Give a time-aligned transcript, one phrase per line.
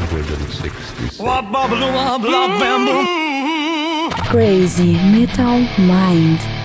[0.00, 1.18] 166.
[4.30, 6.61] Crazy Metal Mind.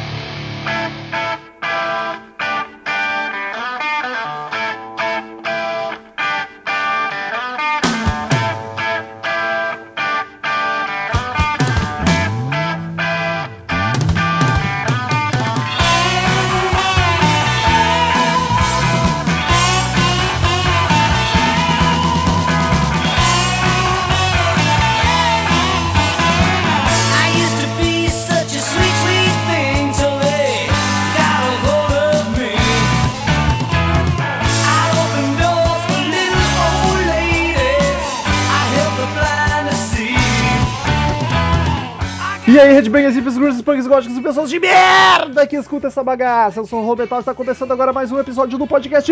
[44.28, 46.60] Pessoas de merda que escuta essa bagaça.
[46.60, 49.10] Eu sou o Roberto está começando agora mais um episódio do podcast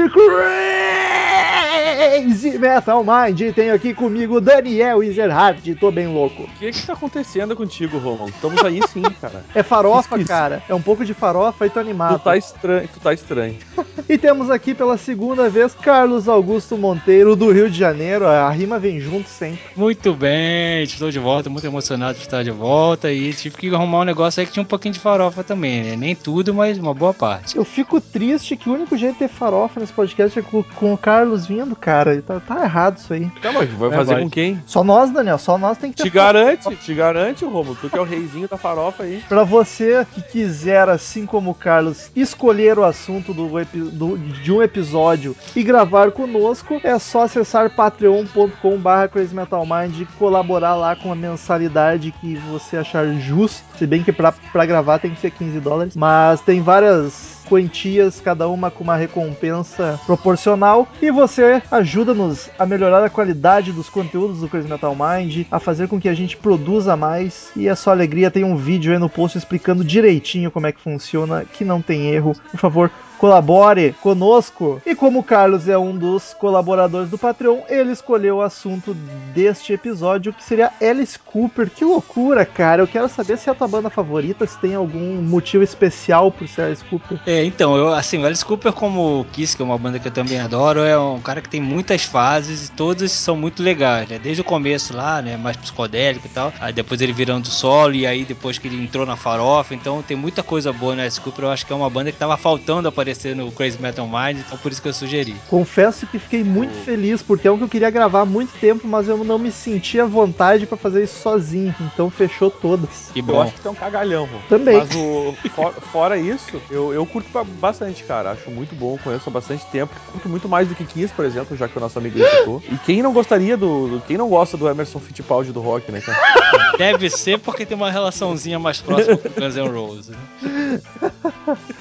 [1.96, 3.54] Crazy Metal Mind.
[3.54, 5.76] Tenho aqui comigo Daniel Ezerhard.
[5.76, 6.44] Tô bem louco.
[6.44, 8.30] O que que tá acontecendo contigo, Romulo?
[8.30, 9.46] Estamos aí sim, cara.
[9.56, 10.28] É farofa, Esqueci.
[10.28, 10.62] cara.
[10.68, 12.20] É um pouco de farofa e tô animado.
[12.20, 13.56] Tu tá estranho, tu tá estranho.
[14.08, 18.28] E temos aqui pela segunda vez Carlos Augusto Monteiro, do Rio de Janeiro.
[18.28, 19.60] A rima vem junto sempre.
[19.76, 24.02] Muito bem, estou de volta, muito emocionado de estar de volta e tive que arrumar
[24.02, 25.96] um negócio aí que tinha um pouquinho de farofa também, né?
[25.96, 27.58] Nem tudo, mas uma boa parte.
[27.58, 30.94] Eu fico triste que o único jeito de ter farofa nesse podcast é com, com
[30.94, 32.22] o Carlos vindo, cara.
[32.22, 33.30] Tá, tá errado isso aí.
[33.42, 34.24] Tá, mas vai Vai, fazer vai.
[34.24, 34.64] com quem?
[34.66, 37.78] Só nós, Daniel, só nós tem que ter Te garante, te garante, Romulo.
[37.80, 39.24] Tu que é o reizinho da farofa aí.
[39.30, 43.48] Pra você que quiser, assim como o Carlos, escolher o assunto do,
[43.92, 50.96] do- de um episódio e gravar conosco, é só acessar patreon.com.br crazymetalmind e colaborar lá
[50.96, 53.64] com a mensalidade que você achar justo.
[53.78, 55.96] Se bem que pra, pra gravar tem que ser 15 dólares.
[55.96, 60.88] Mas tem várias quantias, cada uma com uma recompensa proporcional.
[61.02, 65.88] E você ajuda-nos a melhorar a qualidade dos conteúdos do Crazy Metal Mind, a fazer
[65.88, 67.50] com que a gente produza mais.
[67.56, 70.82] E é só alegria, tem um vídeo aí no post explicando direitinho como é que
[70.82, 72.36] funciona, que não tem erro.
[72.52, 74.82] Por favor, colabore conosco.
[74.86, 78.94] E como o Carlos é um dos colaboradores do Patreon, ele escolheu o assunto
[79.34, 81.70] deste episódio, que seria Alice Cooper.
[81.70, 82.82] Que loucura, cara.
[82.82, 86.48] Eu quero saber se é a tua banda favorita, se tem algum motivo especial por
[86.48, 87.20] ser Alice Cooper.
[87.26, 90.08] É, então, eu, assim, o Alice Cooper, como o Kiss, que é uma banda que
[90.08, 94.08] eu também adoro, é um cara que tem muitas fases e todas são muito legais,
[94.08, 94.20] né?
[94.20, 95.36] Desde o começo lá, né?
[95.38, 96.54] Mais psicodélico e tal.
[96.60, 99.74] Aí depois ele virando solo e aí depois que ele entrou na farofa.
[99.74, 101.46] Então tem muita coisa boa no Alice Cooper.
[101.46, 104.58] Eu acho que é uma banda que tava faltando aparecer no Crazy Metal Mind, então
[104.58, 105.36] por isso que eu sugeri.
[105.50, 108.88] Confesso que fiquei muito feliz, porque é um que eu queria gravar há muito tempo,
[108.88, 111.74] mas eu não me sentia à vontade pra fazer isso sozinho.
[111.82, 113.10] Então fechou todas.
[113.14, 113.42] Que Eu bom.
[113.42, 114.44] acho que é um cagalhão, Romulo.
[114.50, 114.78] Também.
[114.78, 118.32] Mas o, for- fora isso, eu, eu curto ba- bastante, cara.
[118.32, 119.94] Acho muito bom, conheço há bastante tempo.
[120.12, 122.62] Curto muito mais do que Kiss, por exemplo, já que o nosso amigo citou.
[122.72, 126.02] E quem não gostaria do, do- Quem não gosta do Emerson Fittipaldi do rock, né,
[126.02, 126.18] cara?
[126.78, 130.08] Deve ser porque tem uma relaçãozinha mais próxima com Guns N' Roses.
[130.10, 130.82] né?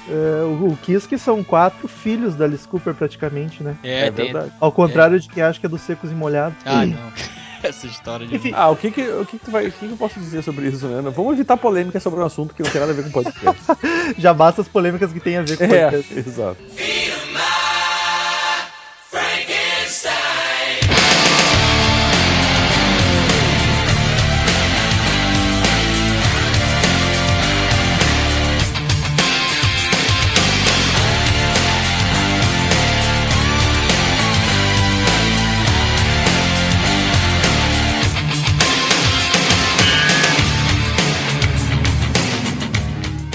[0.09, 3.75] É, o, o Kiss que são quatro filhos da Alice Cooper praticamente, né?
[3.83, 4.51] É, É tem- verdade.
[4.59, 6.57] Ao contrário de quem acha que é dos secos e molhados.
[6.65, 6.97] Ah, não.
[7.67, 8.35] Essa história de.
[8.37, 9.67] Enfim, Ah, o que que, o que, que tu vai.
[9.67, 11.01] O que, que eu posso dizer sobre isso, né?
[11.11, 13.61] Vamos evitar polêmica sobre um assunto que não tem nada a ver com podcast.
[14.17, 16.19] já basta as polêmicas que tem a ver com é, podcast.
[16.19, 16.57] exato.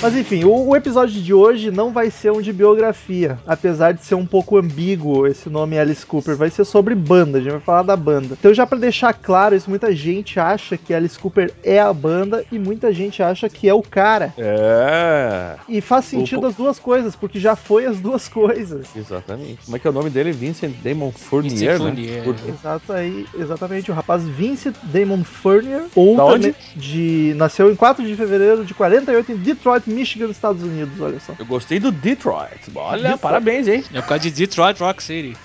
[0.03, 4.03] Mas enfim, o, o episódio de hoje não vai ser um de biografia, apesar de
[4.03, 7.61] ser um pouco ambíguo esse nome Alice Cooper, vai ser sobre banda, a gente vai
[7.61, 8.35] falar da banda.
[8.39, 12.43] Então já pra deixar claro isso, muita gente acha que Alice Cooper é a banda
[12.51, 14.33] e muita gente acha que é o cara.
[14.39, 15.57] É.
[15.69, 18.87] E faz sentido as duas coisas, porque já foi as duas coisas.
[18.97, 19.59] Exatamente.
[19.67, 20.33] Como é que é o nome dele?
[20.33, 21.77] Vincent Damon Fournier, Vincent né?
[21.79, 27.71] Fournier, Por- Exato aí, exatamente, o rapaz Vincent Damon Fournier, ou Da também de nasceu
[27.71, 31.35] em 4 de fevereiro de 48 em Detroit, Michigan, Estados Unidos, olha só.
[31.39, 32.61] Eu gostei do Detroit.
[32.75, 33.21] Olha, Detroit.
[33.21, 33.85] parabéns, hein?
[33.93, 35.37] É por causa de Detroit Rock City.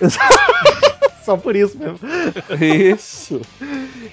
[1.26, 1.98] Só por isso mesmo.
[2.62, 3.40] Isso.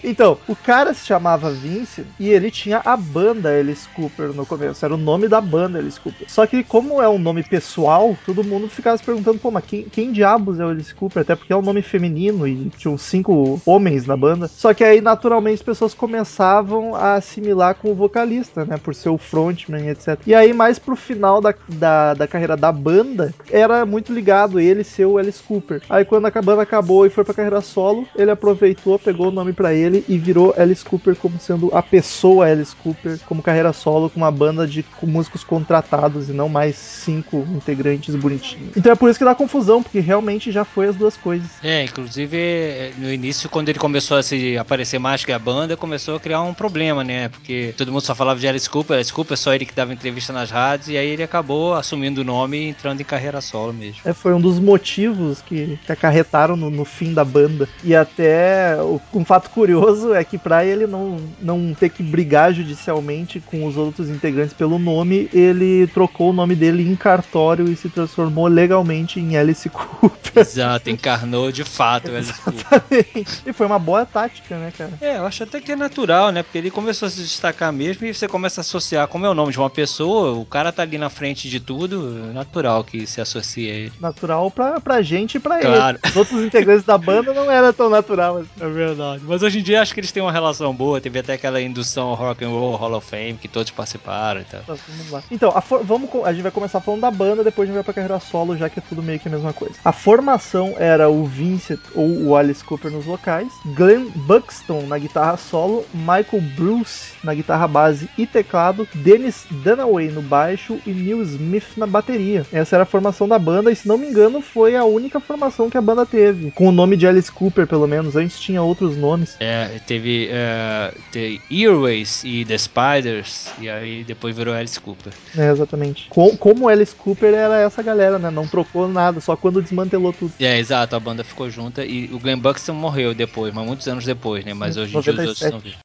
[0.03, 4.83] Então, o cara se chamava Vince e ele tinha a banda Alice Cooper no começo.
[4.83, 6.27] Era o nome da banda Alice Cooper.
[6.27, 9.83] Só que, como é um nome pessoal, todo mundo ficava se perguntando, pô, mas quem,
[9.83, 11.21] quem diabos é o Alice Cooper?
[11.21, 14.47] Até porque é um nome feminino e tinham cinco homens na banda.
[14.47, 18.77] Só que aí, naturalmente, as pessoas começavam a assimilar com o vocalista, né?
[18.77, 20.19] Por ser o frontman, etc.
[20.25, 24.83] E aí, mais pro final da, da, da carreira da banda, era muito ligado ele
[24.83, 25.79] ser o Alice Cooper.
[25.87, 29.31] Aí, quando a banda acabou acabou e foi pra carreira solo, ele aproveitou, pegou o
[29.31, 33.73] nome pra ele e virou Alice Cooper como sendo a pessoa Alice Cooper, como carreira
[33.73, 38.75] solo, com uma banda de músicos contratados e não mais cinco integrantes bonitinhos.
[38.75, 41.49] Então é por isso que dá confusão, porque realmente já foi as duas coisas.
[41.63, 46.15] É, inclusive no início, quando ele começou a se aparecer mais que a banda, começou
[46.15, 47.29] a criar um problema, né?
[47.29, 50.33] Porque todo mundo só falava de Alice Cooper, Alice Cooper, só ele que dava entrevista
[50.33, 54.01] nas rádios, e aí ele acabou assumindo o nome e entrando em carreira solo mesmo.
[54.05, 57.67] É, foi um dos motivos que, que acarretaram no, no fim da banda.
[57.83, 58.75] E até
[59.13, 63.75] um fato curioso é que pra ele não, não ter que brigar judicialmente com os
[63.77, 69.19] outros integrantes pelo nome, ele trocou o nome dele em cartório e se transformou legalmente
[69.19, 70.33] em Alice Cooper.
[70.35, 73.05] Exato, encarnou de fato o Alice Cooper.
[73.45, 74.91] e foi uma boa tática, né, cara?
[75.01, 76.43] É, eu acho até que é natural, né?
[76.43, 79.33] Porque ele começou a se destacar mesmo e você começa a associar como é o
[79.33, 83.05] nome de uma pessoa, o cara tá ali na frente de tudo, é natural que
[83.07, 83.93] se associe a ele.
[83.99, 85.97] Natural pra, pra gente e pra Claro.
[86.03, 86.09] ele.
[86.11, 88.49] Os outros integrantes da banda não era tão natural assim.
[88.59, 89.23] É verdade.
[89.25, 90.99] Mas hoje em dia acho que eles têm uma relação boa.
[91.01, 94.43] Teve até aquela indução ao Rock and Roll Hall of Fame que todos participaram e
[94.45, 94.61] tal.
[94.61, 95.23] Tá.
[95.31, 97.83] Então, a, for- vamos, a gente vai começar falando da banda, depois a gente vai
[97.83, 99.75] pra carreira solo, já que é tudo meio que a mesma coisa.
[99.83, 105.37] A formação era o Vincent ou o Alice Cooper nos vocais, Glenn Buxton na guitarra
[105.37, 111.63] solo, Michael Bruce na guitarra base e teclado, Dennis Dunaway no baixo e Neil Smith
[111.77, 112.45] na bateria.
[112.51, 115.69] Essa era a formação da banda e, se não me engano, foi a única formação
[115.69, 116.51] que a banda teve.
[116.51, 118.15] Com nome de Alice Cooper, pelo menos.
[118.15, 119.35] Antes tinha outros nomes.
[119.39, 125.13] É, teve é, The Earways e The Spiders, e aí depois virou Alice Cooper.
[125.37, 126.07] É, exatamente.
[126.09, 128.29] Com- como Alice Cooper era essa galera, né?
[128.29, 130.33] Não trocou nada, só quando desmantelou tudo.
[130.39, 134.05] É, exato, a banda ficou junta e o Glenn Buxton morreu depois, mas muitos anos
[134.05, 134.53] depois, né?
[134.53, 135.45] Mas hoje em dia os outros 97.
[135.45, 135.82] estão vivos.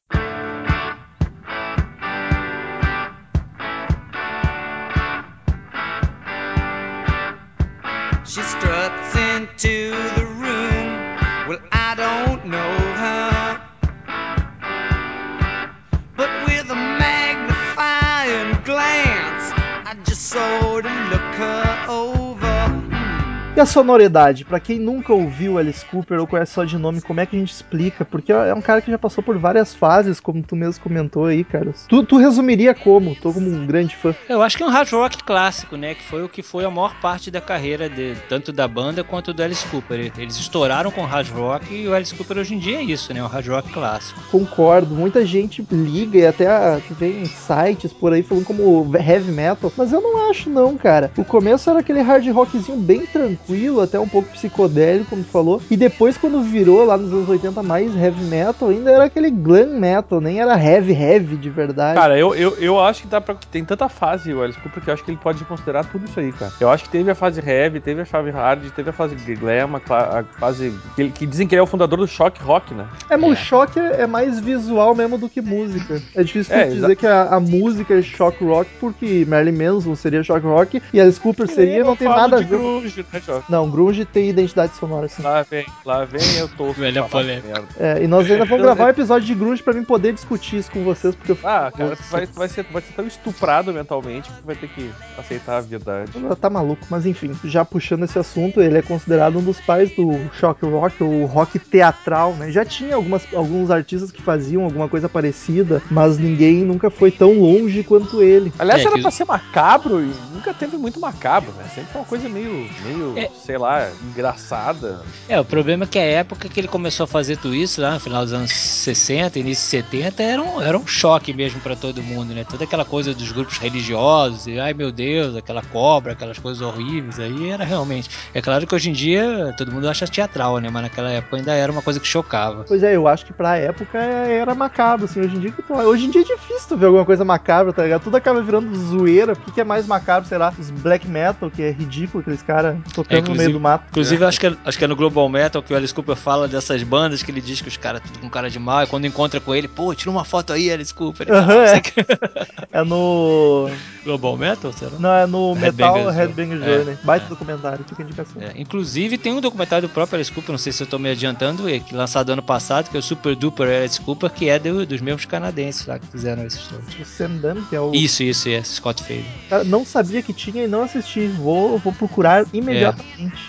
[23.59, 24.45] A sonoridade?
[24.45, 27.39] Pra quem nunca ouviu Alice Cooper ou conhece só de nome, como é que a
[27.39, 28.05] gente explica?
[28.05, 31.43] Porque é um cara que já passou por várias fases, como tu mesmo comentou aí,
[31.43, 31.85] Carlos.
[31.89, 33.13] Tu, tu resumiria como?
[33.15, 34.15] Tô como um grande fã.
[34.29, 35.93] Eu acho que é um hard rock clássico, né?
[35.93, 39.33] Que foi o que foi a maior parte da carreira de, tanto da banda quanto
[39.33, 40.09] do Alice Cooper.
[40.17, 43.21] Eles estouraram com hard rock e o Alice Cooper hoje em dia é isso, né?
[43.21, 44.21] Um hard rock clássico.
[44.31, 49.69] Concordo, muita gente liga e até ah, vem sites por aí falando como heavy metal,
[49.75, 51.11] mas eu não acho não, cara.
[51.17, 53.48] O começo era aquele hard rockzinho bem tranquilo,
[53.81, 57.61] até um pouco psicodélico, como tu falou, e depois quando virou lá nos anos 80
[57.63, 61.99] mais heavy metal, ainda era aquele glam metal, nem era heavy heavy de verdade.
[61.99, 63.35] Cara, eu, eu, eu acho que dá pra.
[63.51, 66.19] Tem tanta fase o Alice Cooper que eu acho que ele pode considerar tudo isso
[66.19, 66.51] aí, cara.
[66.59, 69.69] Eu acho que teve a fase heavy, teve a chave hard, teve a fase glam,
[69.89, 70.73] a, fase.
[70.95, 72.85] Que, que dizem que ele é o fundador do shock rock, né?
[73.09, 76.01] É, mas o choque é é mais visual mesmo do que música.
[76.15, 80.23] É difícil É, dizer que a, a música é shock rock, porque Marilyn Manson seria
[80.23, 82.47] shock rock e Alice Cooper seria, não tem nada a ver.
[82.47, 85.21] grunge, né, Não, grunge tem identidade sonora, sim.
[85.21, 86.71] Lá vem, lá vem eu tô.
[86.73, 87.63] Velha polêmica.
[87.79, 90.71] É, e nós ainda vamos gravar um episódio de grunge pra mim poder discutir isso
[90.71, 93.73] com vocês, porque eu Ah, cara, tu vai, tu vai, ser, vai ser tão estuprado
[93.73, 96.11] mentalmente que vai ter que aceitar a verdade.
[96.39, 100.11] Tá maluco, mas enfim, já puxando esse assunto, ele é considerado um dos pais do
[100.33, 102.51] shock rock, o rock teatral, né?
[102.51, 107.33] Já tinha algumas, alguns artistas que faziam alguma coisa parecida, mas ninguém nunca foi tão
[107.39, 108.51] longe quanto ele.
[108.59, 111.65] Aliás, É, era que- pra ser macabro e nunca teve muito macabro, né?
[111.73, 113.29] Sempre foi uma coisa meio, meio É.
[113.45, 115.01] sei lá, engraçada.
[115.27, 117.91] É, o problema é que a época que ele começou a fazer tudo isso, lá
[117.93, 121.75] no final dos anos 60, início de 70, era um, era um choque mesmo pra
[121.75, 122.43] todo mundo, né?
[122.49, 127.19] Toda aquela coisa dos grupos religiosos, e ai meu Deus, aquela cobra, aquelas coisas horríveis,
[127.19, 128.09] aí era realmente.
[128.33, 130.69] É claro que hoje em dia todo mundo acha teatral, né?
[130.71, 132.65] Mas naquela época ainda era uma coisa que chocava.
[132.67, 135.73] Pois é, eu acho que pra época era macabro, assim, hoje em dia que tu-
[135.73, 138.03] hoje em dia é difícil tu ver alguma coisa macabra, tá ligado?
[138.03, 141.49] Tudo acaba virando zoeira, o que, que é mais macabro, sei lá, os black metal,
[141.51, 142.77] que é ridículo, aqueles caras
[143.09, 143.85] tocando no inclusive- meio do mato.
[143.89, 146.47] Inclusive, acho que, é, acho que é no Global Metal que o Alice Cooper fala
[146.47, 149.05] dessas bandas que ele diz que os caras tudo com cara de mal, e quando
[149.05, 151.31] encontra com ele, pô, tira uma foto aí, Alice Cooper.
[151.31, 151.79] Aham, é.
[151.81, 151.93] Que-
[152.71, 153.69] É no.
[154.05, 154.91] Global Metal, será?
[154.99, 156.75] Não, é no Metal Headbangers Headbanger Journey.
[156.77, 156.97] Journey.
[157.03, 157.29] Baita é.
[157.29, 158.41] documentário, fica a indicação.
[158.41, 161.09] É, inclusive tem um documentário do próprio Alice Cooper, não sei se eu tô me
[161.09, 164.57] adiantando, é, que lançado ano passado, que é o Super Duper Alice Cooper, que é
[164.57, 166.81] do- dos mesmos canadenses lá que fizeram esse story.
[167.01, 167.91] O Sam Dunn, que é o.
[167.93, 169.23] Isso, isso, é Scott Fader.
[169.49, 171.27] Cara, não sabia que tinha e não assisti.
[171.27, 172.98] Vou, vou procurar imediatamente.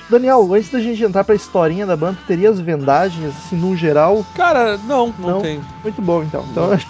[0.09, 4.25] Daniel, antes da gente entrar pra historinha da banda, teria as vendagens, assim, no geral?
[4.35, 5.41] Cara, não, não, Não.
[5.43, 5.61] tem.
[5.83, 6.45] Muito bom, então.
[6.51, 6.71] Então.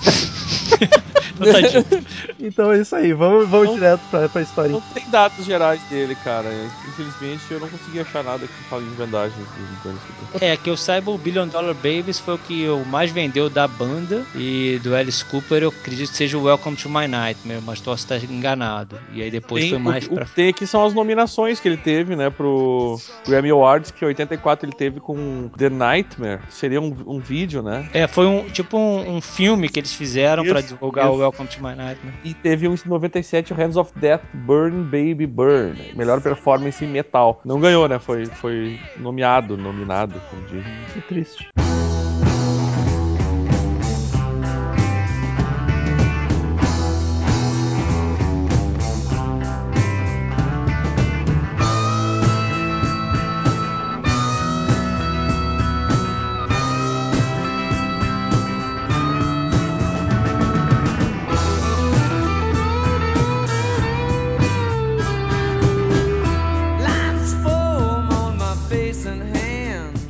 [2.39, 4.71] Então é isso aí, vamos, vamos Não- direto pra, pra história.
[4.71, 6.49] Não tem dados gerais dele, cara.
[6.89, 9.47] Infelizmente eu não consegui achar nada que fale em vendagens
[9.83, 10.49] do Alice Cooper.
[10.49, 13.69] É, que eu saiba, o Billion Dollar Babies foi o que o mais vendeu da
[13.69, 14.25] banda.
[14.35, 18.05] E do Alice Cooper, eu acredito que seja o Welcome to My Nightmare, mas posso
[18.05, 18.99] estar enganado.
[19.13, 20.25] E aí depois Tem, foi mais o, pra.
[20.25, 24.05] o que tem aqui são as nominações que ele teve, né, pro Grammy Awards, que
[24.05, 26.41] em 84 ele teve com The Nightmare.
[26.49, 27.89] Seria um, um vídeo, né?
[27.93, 31.41] É, foi um tipo um, um filme que eles fizeram pra Isso, divulgar o isso.
[31.41, 32.15] Welcome to My Nightmare.
[32.25, 35.93] E teve um em 97, o Hands of Death, Burn Baby Burn.
[35.95, 37.41] Melhor performance em metal.
[37.45, 37.99] Não ganhou, né?
[37.99, 40.65] Foi, foi nomeado, nominado, como diz.
[40.93, 41.70] Que triste.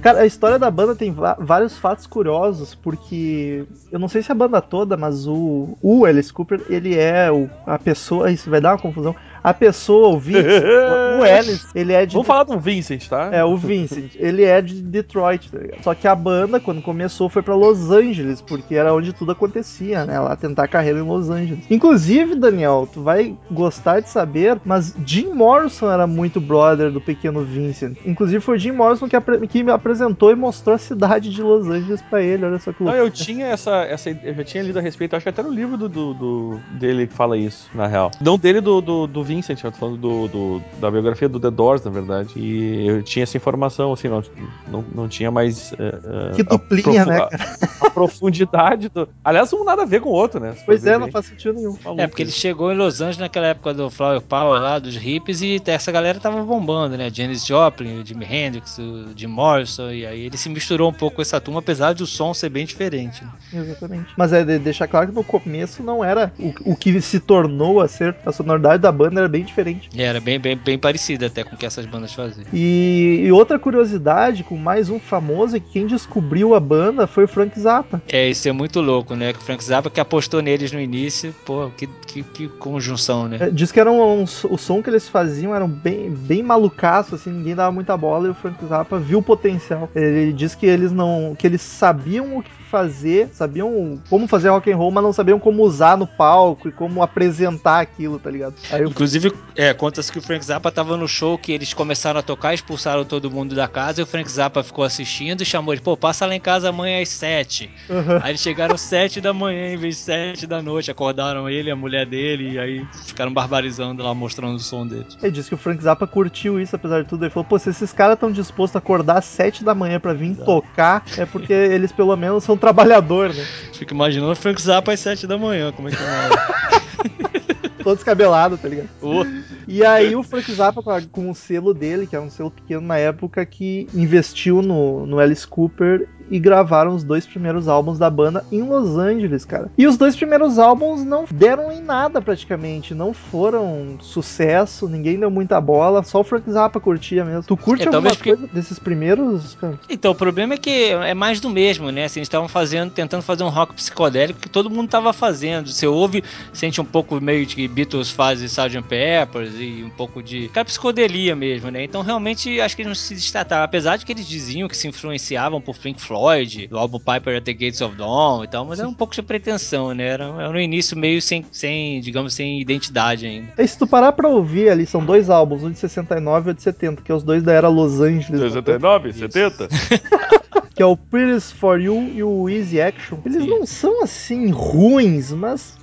[0.00, 4.34] Cara, a história da banda tem vários fatos curiosos, porque eu não sei se a
[4.34, 8.30] banda toda, mas o, o Alice Cooper, ele é o, a pessoa.
[8.30, 9.14] Isso vai dar uma confusão.
[9.42, 10.40] A pessoa, o Vince,
[11.20, 12.12] o Alice, ele é de.
[12.14, 13.30] Vamos falar do Vincent, tá?
[13.32, 15.82] É, o Vincent, ele é de Detroit, tá ligado?
[15.82, 20.04] Só que a banda, quando começou, foi pra Los Angeles, porque era onde tudo acontecia,
[20.04, 20.18] né?
[20.18, 21.64] Lá tentar carreira em Los Angeles.
[21.70, 27.42] Inclusive, Daniel, tu vai gostar de saber, mas Jim Morrison era muito brother do pequeno
[27.44, 27.96] Vincent.
[28.04, 29.18] Inclusive, foi Jim Morrison que,
[29.48, 32.44] que me apresentou e mostrou a cidade de Los Angeles pra ele.
[32.44, 33.06] Olha só que Não, louco.
[33.06, 34.10] eu tinha essa, essa.
[34.10, 37.06] Eu já tinha lido a respeito, acho que até no livro do, do- do- dele
[37.06, 38.10] que fala isso, na real.
[38.20, 41.50] Não dele do, do, do Vincent, eu tô falando do, do- da biografia do The
[41.50, 42.30] Doors, na verdade.
[42.36, 44.22] E eu tinha essa informação, assim, não,
[44.70, 45.72] não, não tinha mais.
[45.74, 49.08] é, Que duplinha, né, a- a profundidade do.
[49.24, 50.54] Aliás, um nada a ver com o outro, né?
[50.66, 51.00] Pois é, bem.
[51.00, 51.76] não faz sentido nenhum.
[51.84, 52.00] Maluco.
[52.02, 55.40] É, porque ele chegou em Los Angeles naquela época do Flower Power lá, dos hippies,
[55.42, 57.10] e essa galera tava bombando, né?
[57.12, 61.16] Janis Joplin, o Jimi Hendrix, o Jim Morrison, e aí ele se misturou um pouco
[61.16, 63.22] com essa turma, apesar de o som ser bem diferente.
[63.24, 63.30] né?
[63.52, 64.08] Exatamente.
[64.16, 67.80] Mas é de deixar claro que no começo não era o, o que se tornou
[67.80, 68.16] a ser.
[68.24, 69.88] A sonoridade da banda era bem diferente.
[69.94, 72.46] E era bem, bem, bem parecido até com o que essas bandas faziam.
[72.52, 77.24] E, e outra curiosidade, com mais um famoso, é que quem descobriu a banda foi
[77.24, 78.02] o Frank Zappa.
[78.08, 79.32] É, isso é muito louco, né?
[79.32, 83.38] Que o Frank Zappa que apostou neles no início, pô, que, que, que conjunção, né?
[83.40, 87.14] É, Diz que era um, um- o som que eles faziam era bem, bem malucaço,
[87.14, 89.88] assim, ninguém dava muita bola e o Frank Zappa viu o potencial.
[89.94, 91.34] Ele diz que eles não.
[91.38, 95.38] que eles sabiam o que fazer, sabiam como fazer rock and roll, mas não sabiam
[95.38, 98.54] como usar no palco e como apresentar aquilo, tá ligado?
[98.86, 102.54] Inclusive, é, conta-se que o Frank Zappa tava no show que eles começaram a tocar,
[102.54, 105.96] expulsaram todo mundo da casa e o Frank Zappa ficou assistindo e chamou ele, pô,
[105.96, 107.70] passa lá em casa amanhã às sete.
[107.90, 108.20] Aham.
[108.22, 111.72] Aí eles chegaram sete da manhã em vez de sete da noite, acordaram ele e
[111.72, 115.18] a mulher dele e aí ficaram barbarizando lá, mostrando o som deles.
[115.20, 117.24] Ele disse que o Frank Zappa curtiu isso, apesar de tudo.
[117.24, 120.12] Ele falou, pô, se esses caras estão dispostos a acordar às 7 da manhã pra
[120.12, 123.44] vir tocar, é porque eles pelo menos são trabalhadores, né?
[123.72, 127.60] Fico imaginando o Frank Zappa às sete da manhã, como é que é?
[127.82, 128.90] Todo descabelado, tá ligado?
[129.00, 129.24] Ô,
[129.66, 132.98] E aí o Frank Zappa, com, o selo dele, que era um selo pequeno na
[132.98, 138.44] época, que investiu no, no Alice Cooper e gravaram os dois primeiros álbuns da banda
[138.52, 139.70] em Los Angeles, cara.
[139.76, 145.30] E os dois primeiros álbuns não deram em nada praticamente, não foram sucesso, ninguém deu
[145.30, 147.42] muita bola, só o Frank Zappa curtia mesmo.
[147.42, 149.78] Tu curte É, alguma coisa desses primeiros, cara?
[149.88, 152.04] Então, o problema é que é mais do mesmo, né?
[152.04, 155.68] Assim, eles estavam fazendo, tentando fazer um rock psicodélico que todo mundo tava fazendo.
[155.68, 156.22] Você ouve,
[156.52, 158.82] sente um pouco meio de que Beatles faz Sgt.
[158.88, 161.84] Peppers e um pouco de aquela psicodelia mesmo, né?
[161.84, 163.64] Então, realmente, acho que eles não se destacavam.
[163.64, 166.19] Apesar de que eles diziam que se influenciavam por Pink Floyd,
[166.68, 169.22] do álbum Piper at the Gates of Dawn e tal, mas era um pouco de
[169.22, 170.06] pretensão, né?
[170.06, 173.52] Era, era no início meio sem, sem, digamos, sem identidade ainda.
[173.56, 176.54] E se tu parar pra ouvir ali, são dois álbuns, um de 69 e um
[176.54, 178.40] de 70, que é os dois da era Los Angeles.
[178.40, 179.68] 69, 70?
[180.80, 183.18] que é o Prettiest for You e o Easy Action.
[183.26, 183.50] Eles Sim.
[183.50, 185.76] não são assim ruins, mas.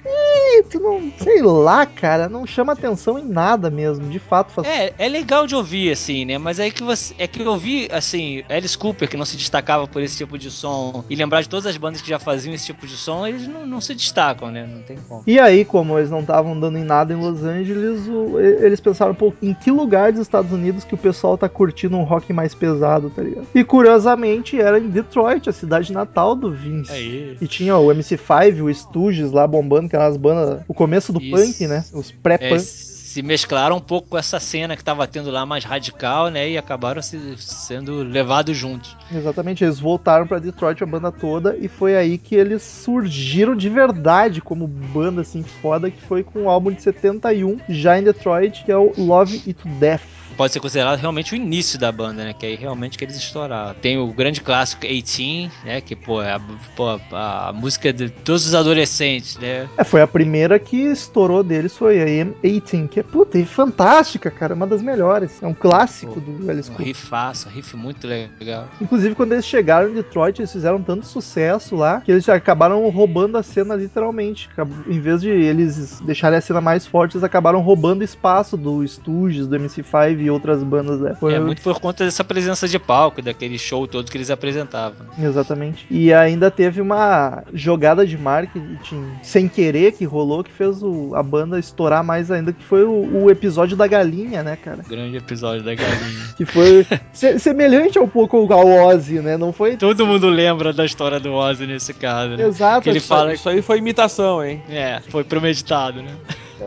[0.71, 1.13] tu não.
[1.19, 2.27] Sei lá, cara.
[2.27, 4.09] Não chama atenção em nada mesmo.
[4.09, 4.67] De fato, faz.
[4.67, 6.39] É, é legal de ouvir, assim, né?
[6.39, 7.13] Mas aí que você.
[7.19, 10.51] É que eu ouvi, assim, Alice Cooper, que não se destacava por esse tipo de
[10.51, 13.47] som, e lembrar de todas as bandas que já faziam esse tipo de som, eles
[13.47, 14.67] não, não se destacam, né?
[14.71, 15.23] Não tem como.
[15.25, 19.15] E aí, como eles não estavam dando em nada em Los Angeles, o- eles pensaram,
[19.15, 22.53] pô, em que lugar dos Estados Unidos que o pessoal tá curtindo um rock mais
[22.53, 23.47] pesado, tá ligado?
[23.55, 26.91] E curiosamente era em Detroit, a cidade natal do Vince.
[26.91, 27.37] Aí.
[27.41, 30.61] E tinha o MC5, o Stooges lá bombando, que eram as bandas.
[30.67, 31.31] O começo do Isso.
[31.31, 31.85] punk, né?
[31.93, 32.59] Os É, pré-punk.
[32.61, 36.51] sim, se mesclaram um pouco com essa cena que tava tendo lá mais radical, né?
[36.51, 38.95] E acabaram se- sendo levados juntos.
[39.11, 43.69] Exatamente, eles voltaram pra Detroit a banda toda e foi aí que eles surgiram de
[43.69, 48.63] verdade como banda assim foda, que foi com o álbum de 71, já em Detroit,
[48.63, 50.16] que é o Love It to Death.
[50.37, 52.33] Pode ser considerado realmente o início da banda, né?
[52.33, 53.73] Que aí realmente que eles estouraram.
[53.81, 55.81] Tem o grande clássico 18, né?
[55.81, 56.41] Que, pô, é a,
[56.75, 59.67] pô, a música de todos os adolescentes, né?
[59.77, 64.29] É, foi a primeira que estourou deles, foi a M18, que é puta, é fantástica,
[64.29, 65.41] cara, uma das melhores.
[65.41, 66.87] É um clássico do Alice Um Cooper.
[66.87, 68.67] rifaço, um riff muito legal.
[68.79, 73.37] Inclusive, quando eles chegaram em Detroit, eles fizeram tanto sucesso lá que eles acabaram roubando
[73.37, 74.49] a cena literalmente.
[74.87, 79.47] Em vez de eles deixarem a cena mais forte, eles acabaram roubando espaço do Stooges,
[79.47, 80.99] do MC5 e outras bandas.
[80.99, 81.15] Né?
[81.19, 85.07] Foi- É muito por conta dessa presença de palco, daquele show todo que eles apresentavam.
[85.19, 85.85] Exatamente.
[85.89, 88.77] E ainda teve uma jogada de marketing
[89.23, 93.23] sem querer que rolou que fez o- a banda estourar mais ainda, que foi o,
[93.23, 94.83] o episódio da galinha, né, cara?
[94.87, 96.27] Grande episódio da galinha.
[96.37, 99.37] Que foi se- semelhante um pouco ao Ozzy, né?
[99.37, 102.45] Não foi Todo mundo lembra da história do Ozzy nesse caso, né?
[102.45, 102.81] exato.
[102.83, 104.61] Que ele Isso, fala isso aí foi imitação, hein?
[104.69, 106.11] É, foi premeditado, né?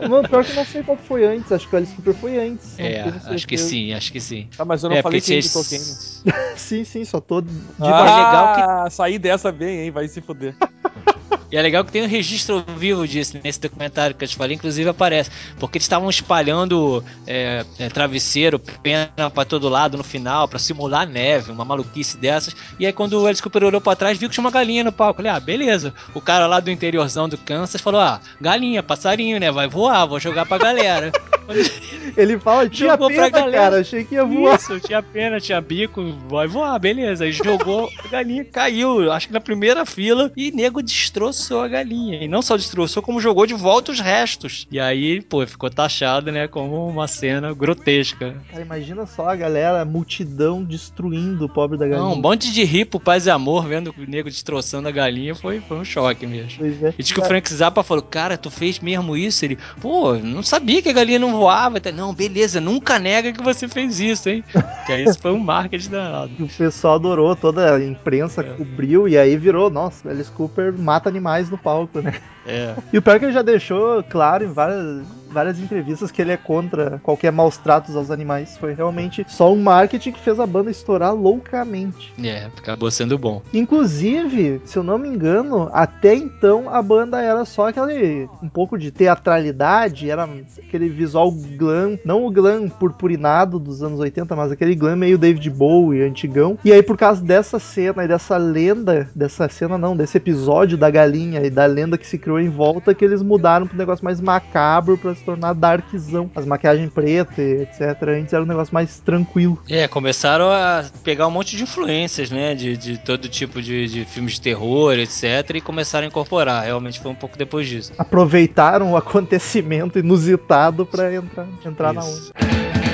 [0.07, 1.51] Mano, pior que eu não sei qual foi antes.
[1.51, 2.79] Acho que o Alice Cooper foi antes.
[2.79, 4.47] É, acho que sim, acho que sim.
[4.57, 5.79] Ah, mas eu não é, falei quem imitou quem.
[5.79, 5.85] né?
[6.55, 7.41] Sim, sim, só tô.
[7.41, 7.49] De...
[7.79, 9.91] Ah, legal que- saí dessa bem, hein?
[9.91, 10.55] Vai se fuder.
[11.51, 14.55] E é legal que tem um registro vivo disso nesse documentário que eu te falei,
[14.55, 15.29] inclusive aparece.
[15.59, 21.07] Porque eles estavam espalhando é, é, travesseiro, pena pra todo lado no final, pra simular
[21.07, 22.55] neve, uma maluquice dessas.
[22.79, 24.91] E aí quando o Alice Cooper olhou pra trás, viu que tinha uma galinha no
[24.91, 25.21] palco.
[25.21, 25.93] Eu Falei, ah, beleza.
[26.15, 29.51] O cara lá do interiorzão do Kansas falou, ah, galinha, passarinho, né?
[29.51, 31.11] Vai voar, vou jogar pra galera.
[32.15, 33.63] Ele fala, tinha Jogou pra pena, galera.
[33.63, 33.79] cara.
[33.81, 34.57] Achei que ia voar.
[34.57, 37.25] Isso, tinha pena, tinha bico, vai voar, beleza.
[37.25, 40.81] Aí jogou, a galinha caiu, acho que na primeira fila, e nego
[41.21, 42.23] destroçou a galinha.
[42.23, 44.67] E não só destroçou, como jogou de volta os restos.
[44.71, 48.35] E aí, pô, ficou taxado, né, como uma cena grotesca.
[48.49, 52.07] Cara, imagina só a galera, a multidão destruindo o pobre da galinha.
[52.07, 55.59] Não, um monte de ripo, paz e amor, vendo o nego destroçando a galinha, foi,
[55.59, 56.59] foi um choque mesmo.
[56.59, 56.93] Pois é.
[56.97, 59.45] E diz que o Frank Zappa falou, cara, tu fez mesmo isso?
[59.45, 61.79] Ele, pô, não sabia que a galinha não voava.
[61.93, 64.43] Não, beleza, nunca nega que você fez isso, hein?
[64.85, 66.31] que aí isso foi um marketing danado.
[66.39, 68.43] O pessoal adorou, toda a imprensa É.
[68.43, 72.13] cobriu e aí virou, nossa, Alice Cooper mata animais no palco, né?
[72.45, 72.75] É.
[72.91, 76.31] E o pior é que ele já deixou claro em várias, várias entrevistas que ele
[76.31, 78.57] é contra qualquer maus tratos aos animais.
[78.57, 82.13] Foi realmente só um marketing que fez a banda estourar loucamente.
[82.21, 83.41] É, acabou sendo bom.
[83.53, 88.77] Inclusive, se eu não me engano, até então a banda era só aquele um pouco
[88.77, 90.27] de teatralidade, era
[90.57, 95.49] aquele visual glam, não o glam purpurinado dos anos 80, mas aquele glam meio David
[95.49, 96.57] Bowie, antigão.
[96.63, 100.89] E aí por causa dessa cena e dessa lenda, dessa cena não, desse episódio da
[100.89, 104.19] galinha e da lenda que se criou em volta, que eles mudaram pro negócio mais
[104.19, 106.29] macabro pra se tornar darkzão.
[106.35, 107.81] As maquiagens pretas, e etc.
[108.09, 109.59] Antes era um negócio mais tranquilo.
[109.69, 112.55] É, começaram a pegar um monte de influências, né?
[112.55, 115.55] De, de todo tipo de, de filmes de terror, etc.
[115.55, 116.63] E começaram a incorporar.
[116.63, 117.91] Realmente foi um pouco depois disso.
[117.97, 122.90] Aproveitaram o acontecimento inusitado pra entrar, entrar na onda.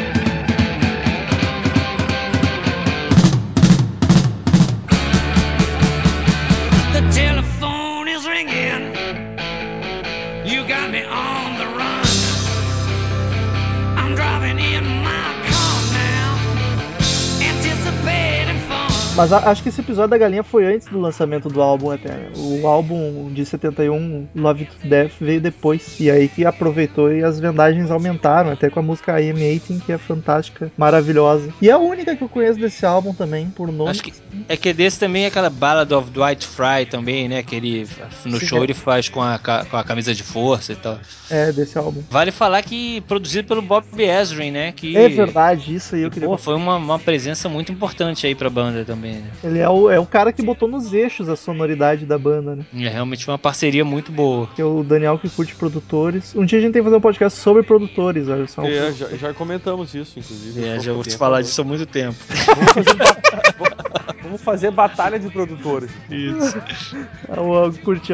[19.17, 22.09] Mas a- acho que esse episódio da galinha foi antes do lançamento do álbum até.
[22.09, 22.29] né?
[22.35, 25.99] O álbum de 71, Love to Death, veio depois.
[25.99, 29.83] E aí que aproveitou e as vendagens aumentaram, até com a música I Am 18,
[29.85, 31.51] que é fantástica, maravilhosa.
[31.61, 33.89] E é a única que eu conheço desse álbum também, por nome.
[33.89, 34.13] Acho que
[34.47, 37.41] é que desse também é aquela Ballad of Dwight Fry também, né?
[37.41, 37.87] Que ele
[38.23, 38.63] no Sim, show é.
[38.65, 40.99] ele faz com a, com a camisa de força e tal.
[41.29, 42.01] É, desse álbum.
[42.09, 44.71] Vale falar que produzido pelo Bob Ezrin, né?
[44.71, 46.27] Que É verdade, isso aí eu queria.
[46.27, 49.23] Pô, foi uma, uma presença muito importante aí pra banda também, né?
[49.43, 52.65] Ele é o, é o cara que botou nos eixos a sonoridade da banda, né?
[52.73, 54.47] E é realmente uma parceria muito boa.
[54.55, 56.35] Que é o Daniel que curte produtores.
[56.35, 58.63] Um dia a gente tem que fazer um podcast sobre produtores, olha só.
[58.63, 60.65] É, já, já comentamos isso, inclusive.
[60.65, 61.43] É, já vou te falar agora.
[61.43, 62.15] disso há muito tempo.
[62.55, 63.96] Vamos fazer, ba-
[64.27, 65.89] vamos fazer batalha de produtores.
[66.09, 66.57] Isso.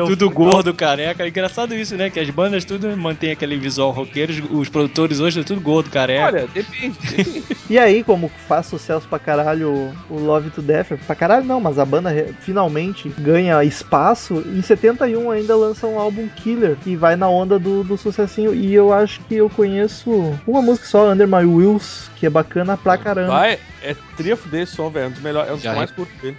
[0.07, 1.27] Tudo gordo, careca.
[1.27, 2.09] Engraçado isso, né?
[2.09, 6.25] Que as bandas tudo mantém aquele visual roqueiro, os, produtores hoje é tudo gordo, careca.
[6.25, 6.97] Olha, depende.
[6.99, 7.43] depende.
[7.69, 11.79] E aí, como faz sucesso pra caralho o- Love to Death, pra caralho não, mas
[11.79, 17.27] a banda finalmente ganha espaço, em 71 ainda lança um álbum Killer, que vai na
[17.27, 21.45] onda do, do sucessinho, e eu acho que eu conheço uma música só, Under My
[21.45, 23.29] Wheels, que é bacana pra caramba.
[23.31, 25.05] Vai, é tria fuder esse som, velho.
[25.05, 25.91] É um dos melhores, é um dos mais.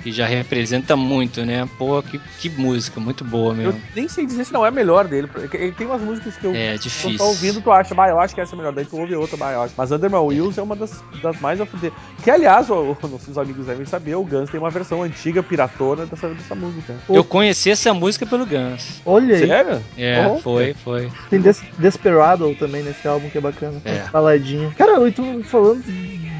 [0.02, 1.68] Que já representa muito, né?
[1.78, 3.80] Pô, que, que música, muito boa Eu mesmo.
[3.94, 5.26] nem sei dizer se não é a melhor dele.
[5.26, 6.54] porque Ele tem umas músicas que eu.
[6.54, 7.18] É difícil.
[7.18, 8.72] tá ouvindo, tu acha, bah, eu acho que essa é a melhor.
[8.72, 9.74] Daí tu ouve outra, bah, eu acho.
[9.76, 11.92] Mas Under My Wheels é uma das, das mais a fuder.
[12.22, 16.06] Que, aliás, o- o- nossos amigos devem saber, o Guns tem uma versão antiga, piratona,
[16.06, 16.94] dessa, dessa música.
[17.08, 19.00] Eu conheci essa música pelo Guns.
[19.04, 19.46] Olha aí.
[19.46, 19.82] Sério?
[19.96, 20.38] É, Oh.
[20.38, 21.10] foi, foi.
[21.30, 23.80] Tem Des Desperado também nesse álbum que é bacana.
[23.84, 24.04] É.
[24.10, 24.72] Baladinha.
[24.76, 25.82] Cara, eu tô falando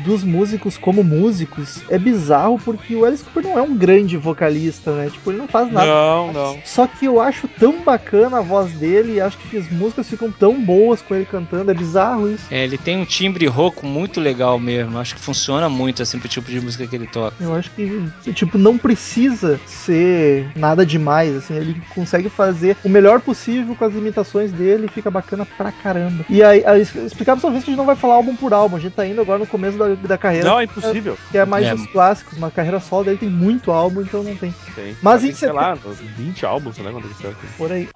[0.04, 4.92] dos músicos como músicos, é bizarro porque o Alice Cooper não é um grande vocalista,
[4.92, 5.10] né?
[5.10, 5.86] Tipo, ele não faz nada.
[5.86, 6.58] Não, não.
[6.64, 10.60] Só que eu acho tão bacana a voz dele, acho que as músicas ficam tão
[10.60, 12.44] boas com ele cantando, é bizarro isso.
[12.50, 14.98] É, ele tem um timbre rouco muito legal mesmo.
[14.98, 17.36] Acho que funciona muito assim pro tipo de música que ele toca.
[17.40, 23.20] Eu acho que, tipo, não precisa ser nada demais, assim, ele consegue fazer o melhor
[23.20, 26.24] possível com as limitações dele e fica bacana pra caramba.
[26.28, 28.76] E aí, aí explicar pra vocês que a gente não vai falar álbum por álbum,
[28.76, 31.16] a gente tá indo agora no começo da, da carreira, Não, é impossível.
[31.30, 31.74] que é mais É.
[31.74, 34.96] os clássicos, uma carreira solo dele tem muito álbum, então não tem Tem.
[35.02, 36.90] Mas em sei lá, uns 20 álbuns, né?
[36.90, 37.34] Quando ele saiu.
[37.56, 37.88] por aí.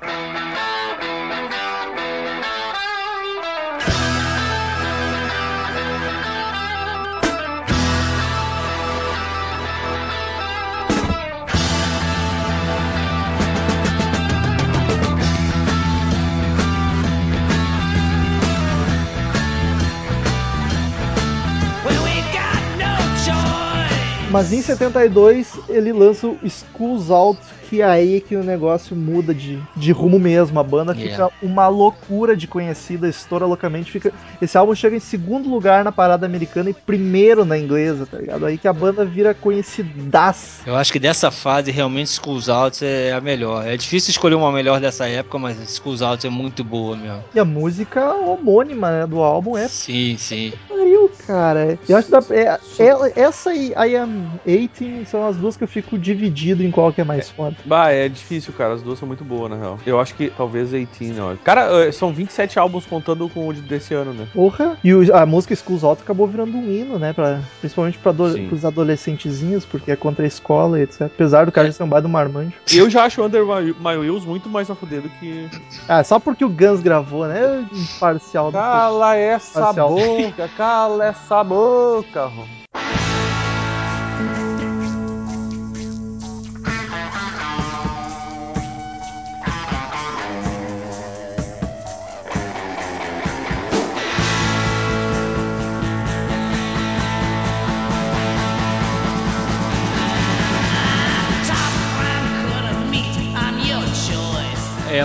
[24.29, 29.35] Mas em 72 ele lança o Schools Out, que é aí que o negócio muda
[29.35, 30.59] de, de rumo mesmo.
[30.59, 31.35] A banda fica Yeah.
[31.43, 33.91] uma loucura de conhecida, estoura loucamente.
[33.91, 38.19] Fica, esse álbum chega em segundo lugar na parada americana e primeiro na inglesa, tá
[38.19, 38.47] ligado?
[38.47, 40.63] Aí que a banda vira conhecidaça.
[40.69, 43.67] Eu acho que dessa fase realmente Schools Out é a melhor.
[43.67, 47.25] É difícil escolher uma melhor dessa época, mas Schools Out é muito boa mesmo.
[47.35, 50.53] E a música homônima né, do álbum é Sim, sim.
[50.69, 51.79] pariu, cara.
[51.89, 55.69] Eu acho que é, é- essa e I Am 18 são as duas que eu
[55.69, 57.57] fico dividido em qual que é mais foda.
[57.65, 58.75] Bah, é difícil, cara.
[58.75, 59.79] As duas são muito boas, na real.
[59.87, 61.35] Eu acho que talvez 18, ó.
[61.45, 64.27] Cara, eh, são 27 álbuns contando com o de- desse ano, né?
[64.33, 64.77] Porra.
[64.83, 67.13] E o- a música Schools Out acabou virando um hino, né?
[67.13, 68.49] Pra, principalmente pra Sim.
[68.49, 71.03] pros adolescentezinhos, porque é contra a escola e etc.
[71.03, 72.53] Apesar do cara já ser um do marmanjo.
[72.73, 75.49] Eu já acho Under My, My Wheels muito mais a fuder do que.
[75.89, 77.67] Ah, só porque o Guns gravou, né?
[77.73, 78.51] Imparcial.
[78.51, 79.91] do- Cala essa Parcial.
[79.95, 82.27] boca, cala essa boca.
[82.27, 82.45] Rom.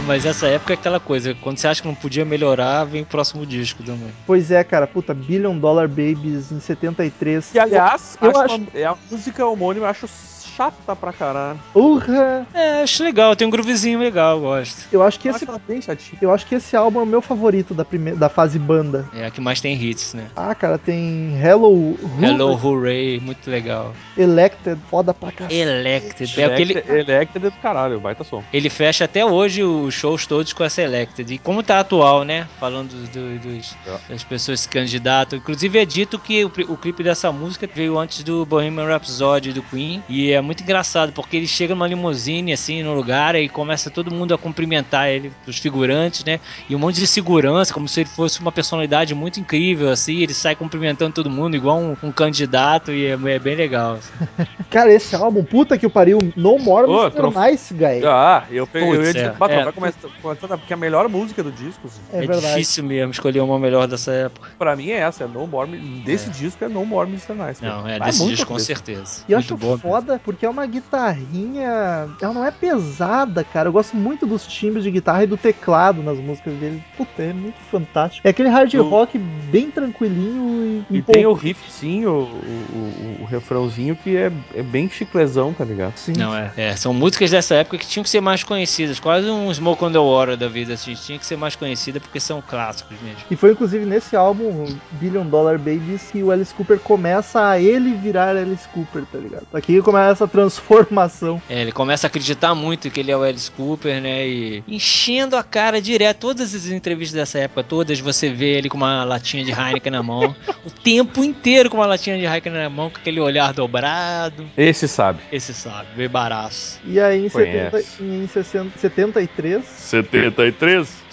[0.06, 3.06] Mas essa época é aquela coisa, quando você acha que não podia melhorar, vem o
[3.06, 4.10] próximo disco também.
[4.26, 4.86] Pois é, cara.
[4.88, 7.50] Puta, Billion Dollar Babies em 73.
[7.52, 10.08] Que aliás, Eu acho acho- uma- é a música homônima, eu acho
[10.56, 11.60] chata pra caralho.
[11.74, 12.46] Porra!
[12.54, 14.88] É, acho legal, tem um groovezinho legal, eu gosto.
[14.92, 15.44] Eu acho que Eu esse.
[15.44, 16.18] acho ela bem chatinha.
[16.22, 19.08] Eu acho que esse álbum é o meu favorito da, primeira, da fase banda.
[19.14, 20.28] É a que mais tem hits, né?
[20.36, 23.94] Ah, cara, tem Hello, Hello, Hooray, muito legal.
[24.18, 25.56] Elected, foda pra caralho.
[25.56, 28.44] Elected, é aquele, Elected é do caralho, baita som.
[28.54, 31.34] Ele fecha até hoje os shows todos com essa Elected.
[31.34, 32.48] E como tá atual, né?
[32.60, 33.98] Falando do- dos, É.
[34.10, 35.38] das pessoas que se candidatam.
[35.40, 39.62] Inclusive é dito que o, o clipe dessa música veio antes do Bohemian Rhapsody do
[39.64, 40.04] Queen.
[40.08, 44.14] E é muito engraçado, porque ele chega numa limusine, assim, no lugar, e começa todo
[44.14, 46.40] mundo a cumprimentar ele, os figurantes, né?
[46.70, 50.18] E um monte de segurança, como se ele fosse uma personalidade muito incrível, assim.
[50.22, 53.94] Ele sai cumprimentando todo mundo, igual um, um candidato, e é, é bem legal.
[53.96, 54.48] assim.
[54.70, 57.16] Cara, esse álbum, puta que o pariu, No More Ô, Mr.
[57.16, 58.06] trof- Nice Guy.
[58.06, 58.90] Ah, eu peguei.
[58.90, 59.64] eu Putz, ia dizer, é, Batom, é.
[59.64, 62.48] vai começar, começando, porque a melhor música do disco, assim, É, É, verdade.
[62.48, 64.50] difícil mesmo escolher uma melhor dessa época.
[64.58, 65.70] pra mim é essa, é No More.
[66.04, 67.34] Desse disco é No More Mr.
[67.34, 67.64] Nice.
[67.64, 69.24] Não, é Vai desse disco com certeza.
[69.28, 72.10] E eu Muito acho foda porque é uma guitarrinha.
[72.22, 73.70] Ela não é pesada, cara.
[73.70, 76.84] Eu gosto muito dos timbres de guitarra e do teclado nas músicas dele.
[76.98, 78.28] Puta, é muito fantástico.
[78.28, 80.98] É aquele hard Eu- rock bem tranquilinho e.
[80.98, 85.64] E tem o riffzinho, o, o, o, o refrãozinho que é, é bem chiclezão, tá
[85.64, 85.96] ligado?
[85.98, 86.14] Sim.
[86.18, 86.76] Não, é, é.
[86.76, 89.00] São músicas dessa época que tinham que ser mais conhecidas.
[89.00, 90.94] Quase um Smoke on the Water da vida, assim.
[90.94, 93.20] Tinha que ser mais conhecida porque são clássicos mesmo.
[93.30, 97.60] E foi inclusive nesse álbum, o Billion Dollar Babies, que o Alice Cooper começa a
[97.60, 99.46] ele virar Alice Cooper, tá ligado?
[99.54, 101.42] Aqui começa a transformação.
[101.50, 104.28] É, ele começa a acreditar muito que ele é o Alice Cooper, né?
[104.28, 106.20] E enchendo a cara direto.
[106.20, 110.04] Todas as entrevistas dessa época, todas, você vê ele com uma latinha de Heineken na
[110.04, 110.36] mão.
[110.66, 114.46] o tempo inteiro com uma latinha de Heineken na mão, com aquele olhar dobrado.
[114.58, 115.20] Esse sabe.
[115.32, 116.80] Esse sabe, bebaraço.
[116.86, 118.04] E aí em, 70, Conhece.
[118.04, 121.04] em 60, 73, 73?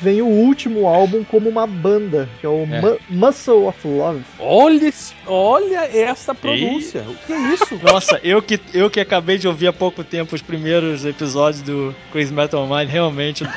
[0.00, 2.80] Vem o último álbum como uma banda, que é o É.
[2.80, 4.22] Mu- Muscle of Love.
[4.38, 4.92] Olha,
[5.26, 7.02] olha essa pronúncia.
[7.08, 7.78] O que é isso?
[7.84, 11.94] Nossa, eu que, eu que acabei de ouvir há pouco tempo os primeiros episódios do
[12.12, 13.48] Crazy Metal Mind, realmente o,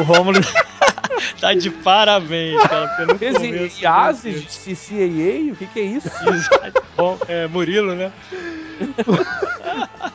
[0.00, 0.40] o Romulo
[1.40, 2.90] tá de parabéns, cara.
[3.20, 6.08] Esse começo, IASIS, CCAA, o que, que é isso?
[6.28, 6.82] Exato.
[6.96, 8.12] Bom, é, Murilo, né?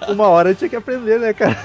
[0.08, 1.58] Uma hora eu tinha que aprender, né, cara?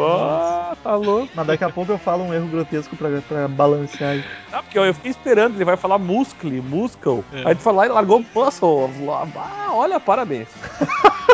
[0.00, 1.28] Ó, tá louco.
[1.34, 4.12] Mas daqui a pouco eu falo um erro grotesco pra, pra balancear.
[4.12, 4.24] aí.
[4.52, 7.24] Não, porque eu, eu fiquei esperando, ele vai falar muscle, muscle.
[7.32, 7.48] É.
[7.48, 8.90] Aí tu falou e largou muscle.
[9.36, 10.48] Ah, olha, parabéns.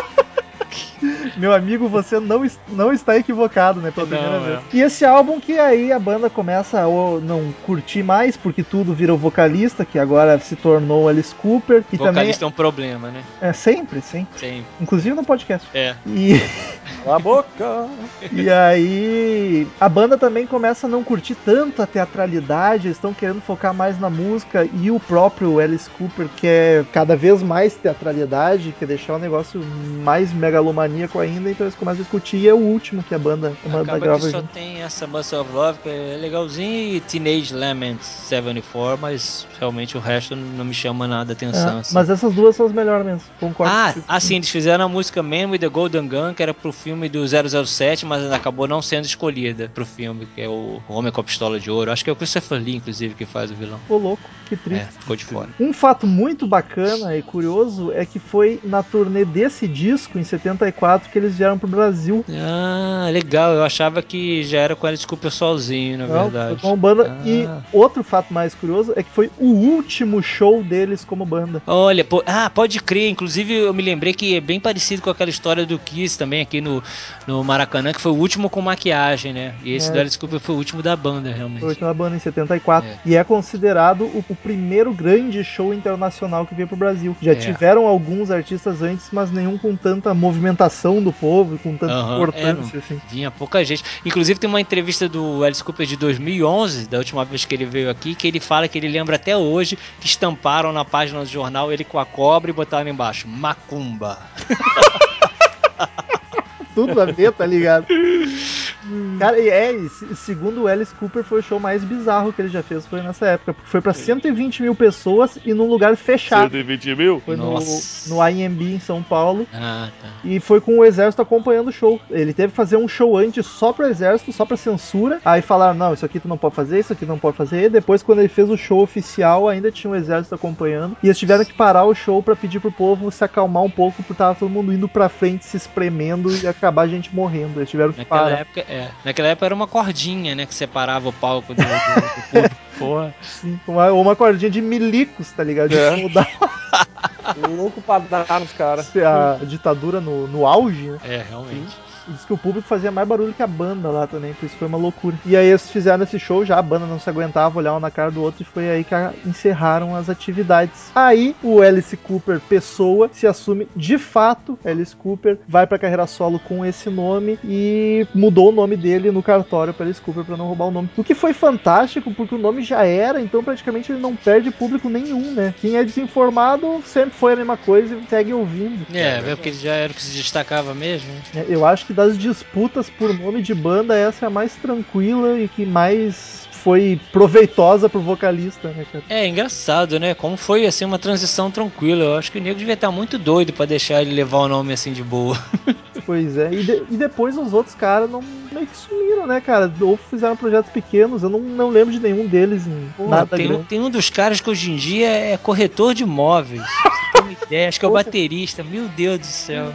[1.37, 3.91] Meu amigo, você não, não está equivocado, né?
[3.91, 4.49] Pela Não, primeira é.
[4.49, 4.59] vez.
[4.73, 6.87] E esse álbum que aí a banda começa a
[7.21, 11.83] não curtir mais, porque tudo vira o vocalista, que agora se tornou Alice Cooper.
[11.91, 13.23] E Vocalista é um problema, né?
[13.39, 13.49] também.
[13.49, 14.39] É sempre, sempre.
[14.39, 14.65] Sempre.
[14.79, 15.67] Inclusive no podcast.
[15.73, 15.95] É.
[16.05, 16.39] E,
[17.03, 17.87] Cala a boca.
[18.31, 23.41] e aí a banda também começa a não curtir tanto a teatralidade, eles estão querendo
[23.41, 28.85] focar mais na música e o próprio Alice Cooper quer cada vez mais teatralidade, quer
[28.85, 29.61] deixar o negócio
[30.03, 33.53] mais megalomaníaco ainda, então eles começam a discutir e é o último que a banda,
[33.65, 34.53] a banda Acaba grava que só junto.
[34.53, 39.99] tem essa Muscle of Love, que é legalzinho, e Teenage Laments 74, mas realmente o
[39.99, 41.77] resto não me chama nada a atenção.
[41.77, 41.93] É, assim.
[41.93, 43.73] mas essas duas são as melhores mesmo, concordo.
[43.73, 47.09] Ah, assim, eles fizeram a música Man with the Golden Gun, que era pro filme
[47.09, 51.23] do 007, mas acabou não sendo escolhida pro filme, que é o Homem com a
[51.23, 51.91] Pistola de Ouro.
[51.91, 53.79] Acho que é o Christopher Lee, inclusive, que faz o vilão.
[53.89, 54.83] Ô louco, que triste.
[54.83, 55.49] É, ficou de fora.
[55.59, 60.72] Um fato muito bacana e curioso é que foi na turnê desse disco, em 74,
[61.11, 62.23] que eles vieram pro Brasil.
[62.29, 63.53] Ah, legal.
[63.53, 66.61] Eu achava que já era com Alice Cooper sozinho, na Não, verdade.
[66.61, 67.17] como banda.
[67.19, 67.27] Ah.
[67.27, 71.61] E outro fato mais curioso é que foi o último show deles como banda.
[71.67, 73.09] Olha, pô, ah, pode crer.
[73.09, 76.59] Inclusive, eu me lembrei que é bem parecido com aquela história do Kiss também aqui
[76.61, 76.83] no,
[77.27, 79.53] no Maracanã, que foi o último com maquiagem, né?
[79.63, 79.93] E esse É.
[79.93, 81.59] do Alice Cooper foi o último da banda, realmente.
[81.61, 82.89] Foi na banda em 74.
[82.89, 82.97] É.
[83.05, 87.15] E é considerado o, o primeiro grande show internacional que veio pro Brasil.
[87.21, 87.35] Já É.
[87.35, 90.62] tiveram alguns artistas antes, mas nenhum com tanta movimentação
[91.03, 93.01] do povo com tanta Aham, importância, é, assim.
[93.09, 93.83] Vinha pouca gente.
[94.05, 97.89] Inclusive tem uma entrevista do Alice Cooper de 2011, da última vez que ele veio
[97.89, 101.71] aqui, que ele fala que ele lembra até hoje que estamparam na página do jornal
[101.71, 104.19] ele com a cobra e botaram embaixo Macumba.
[106.73, 107.85] Tudo a ver, tá ligado?
[109.19, 112.41] Cara, e é, e se- segundo o Alice Cooper, foi o show mais bizarro que
[112.41, 113.53] ele já fez, foi nessa época.
[113.53, 116.51] Porque foi pra 120 mil pessoas e num lugar fechado.
[116.51, 117.19] 120 mil?
[117.21, 118.13] Foi no, Nossa.
[118.13, 119.47] no IMB em São Paulo.
[119.53, 120.07] Ah, tá.
[120.23, 121.99] E foi com o exército acompanhando o show.
[122.09, 125.19] Ele teve que fazer um show antes só pro exército, só pra censura.
[125.23, 127.63] Aí falaram: não, isso aqui tu não pode fazer, isso aqui não pode fazer.
[127.65, 130.95] E depois, quando ele fez o show oficial, ainda tinha o exército acompanhando.
[131.03, 133.97] E eles tiveram que parar o show pra pedir pro povo se acalmar um pouco,
[134.03, 137.59] porque tava todo mundo indo pra frente, se espremendo e acabar a gente morrendo.
[137.59, 138.39] Eles tiveram que Naquela parar.
[138.39, 138.91] época, é.
[139.05, 140.45] Naquela época era uma cordinha, né?
[140.45, 142.55] Que separava o palco do, do, do público.
[142.79, 143.13] Porra.
[143.21, 145.69] Sim, uma, uma cordinha de milicos, tá ligado?
[145.69, 145.95] De É.
[147.47, 148.91] Louco pra dar nos caras.
[148.95, 150.99] a ditadura no, no auge, né?
[151.03, 151.77] É, realmente.
[151.77, 154.57] E diz que o público fazia mais barulho que a banda lá também, por isso
[154.57, 155.15] foi uma loucura.
[155.25, 157.91] E aí eles fizeram esse show, já a banda não se aguentava olhar um na
[157.91, 158.93] cara do outro e foi aí que
[159.25, 160.91] encerraram as atividades.
[160.95, 166.39] Aí o Alice Cooper Pessoa se assume de fato, Alice Cooper vai pra carreira solo
[166.39, 170.47] com esse nome e mudou o nome dele no cartório para Alice Cooper pra não
[170.47, 170.89] roubar o nome.
[170.97, 174.89] O que foi fantástico porque o nome já era, então praticamente ele não perde público
[174.89, 175.53] nenhum, né?
[175.59, 178.85] Quem é desinformado sempre foi a mesma coisa e segue ouvindo.
[178.93, 181.11] É, é porque ele já era o que se destacava mesmo.
[181.13, 181.21] né?
[181.35, 185.39] É, Eu acho que das disputas por nome de banda, essa é a mais tranquila
[185.39, 189.03] e que mais foi proveitosa pro vocalista, né, cara?
[189.09, 190.13] É engraçado, né?
[190.13, 192.03] Como foi assim uma transição tranquila.
[192.05, 194.71] Eu acho que o nego devia estar muito doido pra deixar ele levar o nome
[194.73, 195.37] assim de boa.
[196.05, 196.51] Pois é.
[196.53, 199.71] E, de- e depois os outros caras não meio que sumiram, né, cara?
[199.79, 202.63] Ou fizeram projetos pequenos, eu não, não lembro de nenhum deles
[202.99, 203.63] nada tem, um, grande.
[203.69, 206.61] tem um dos caras que hoje em dia é corretor de imóveis.
[207.45, 208.63] Ideia, acho que é o baterista.
[208.63, 209.73] Meu Deus do céu.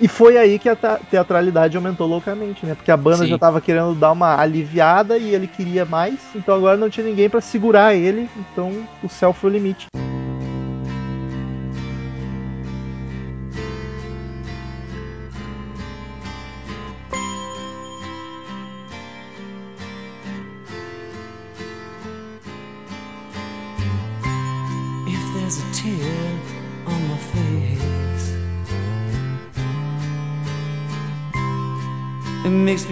[0.00, 2.74] E foi aí que a teatralidade aumentou loucamente, né?
[2.74, 3.28] Porque a banda Sim.
[3.28, 7.28] já tava querendo dar uma aliviada e ele queria mais, então agora não tinha ninguém
[7.28, 9.86] pra segurar ele, então o céu foi o limite.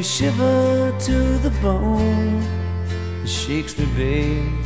[0.02, 2.42] Me shiver to the bone,
[3.22, 4.61] it shakes me, babe.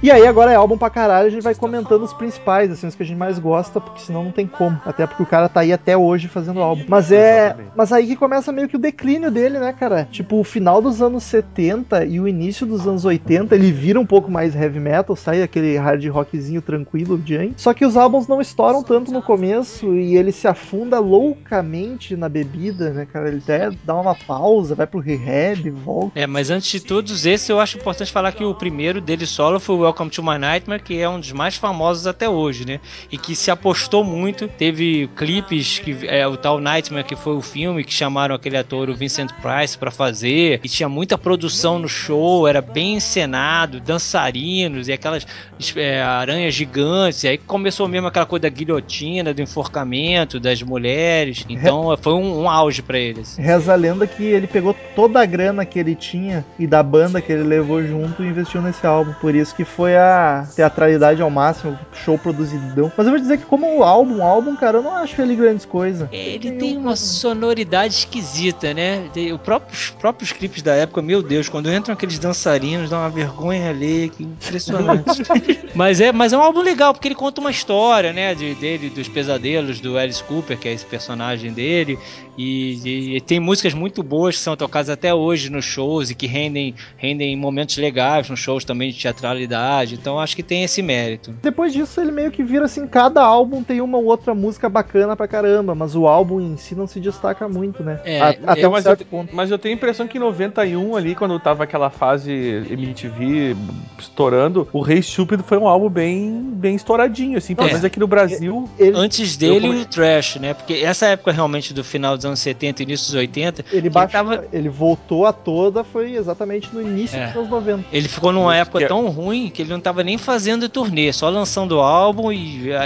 [0.00, 2.94] E aí agora é álbum pra caralho, a gente vai comentando os principais, assim, os
[2.94, 4.80] que a gente mais gosta, porque senão não tem como.
[4.86, 6.84] Até porque o cara tá aí até hoje fazendo álbum.
[6.86, 7.46] Mas é.
[7.46, 7.72] Exatamente.
[7.74, 10.06] Mas aí que começa meio que o declínio dele, né, cara?
[10.10, 14.06] Tipo, o final dos anos 70 e o início dos anos 80, ele vira um
[14.06, 17.60] pouco mais heavy metal, sai aquele hard rockzinho tranquilo diante.
[17.60, 22.28] Só que os álbuns não estouram tanto no começo e ele se afunda loucamente na
[22.28, 23.28] bebida, né, cara?
[23.28, 26.12] Ele até dá uma pausa, vai pro rehab, volta.
[26.14, 29.58] É, mas antes de todos esses, eu acho importante falar que o primeiro dele solo
[29.58, 32.78] foi o Welcome to My Nightmare, que é um dos mais famosos até hoje, né?
[33.10, 34.46] E que se apostou muito.
[34.46, 38.90] Teve clipes que é o tal Nightmare, que foi o filme que chamaram aquele ator,
[38.90, 40.60] o Vincent Price, pra fazer.
[40.62, 45.26] E tinha muita produção no show, era bem encenado, dançarinos e aquelas
[45.74, 47.24] é, aranhas gigantes.
[47.24, 51.46] E aí começou mesmo aquela coisa da guilhotina, do enforcamento das mulheres.
[51.48, 53.38] Então foi um, um auge pra eles.
[53.38, 57.22] Reza a lenda que ele pegou toda a grana que ele tinha e da banda
[57.22, 59.14] que ele levou junto e investiu nesse álbum.
[59.14, 62.90] Por isso que foi a teatralidade ao máximo, show produzidão.
[62.96, 65.64] Mas eu vou dizer que como o álbum, álbum, cara, eu não acho ele grandes
[65.64, 66.08] coisas.
[66.10, 69.08] Ele tem uma sonoridade esquisita, né?
[69.12, 72.98] Tem- o próprio- Os próprios clipes da época, meu Deus, quando entram aqueles dançarinos, dá
[72.98, 75.22] uma vergonha ali, que impressionante.
[75.76, 78.34] mas, é, mas é um álbum legal, porque ele conta uma história, né?
[78.34, 81.96] De, dele, dos pesadelos do Alice Cooper, que é esse personagem dele.
[82.36, 86.16] E, e- e tem músicas muito boas que são tocadas até hoje nos shows e
[86.16, 89.67] que rendem, rendem momentos legais nos shows também de teatralidade.
[89.94, 91.34] Então acho que tem esse mérito.
[91.42, 95.14] Depois disso, ele meio que vira assim: cada álbum tem uma ou outra música bacana
[95.16, 98.00] pra caramba, mas o álbum em si não se destaca muito, né?
[98.04, 99.34] É, A- é, até um mas, eu, certo te- ponto.
[99.34, 102.30] mas eu tenho a impressão que em 91 ali, quando tava aquela fase
[102.70, 103.56] MTV
[103.98, 107.72] estourando, o Rei Estúpido foi um álbum bem, bem estouradinho, assim, pelo É.
[107.72, 108.68] menos aqui no Brasil.
[108.78, 110.54] Ele, Antes dele, come- o Trash, né?
[110.54, 114.10] Porque essa época realmente do final dos anos 70 e início dos 80, ele, baixou,
[114.12, 117.26] tava- ele voltou a toda, foi exatamente no início É.
[117.28, 117.84] dos anos 90.
[117.92, 121.28] ele ficou numa época é- tão ruim que ele não tava nem fazendo turnê, só
[121.28, 122.82] lançando álbum e, a,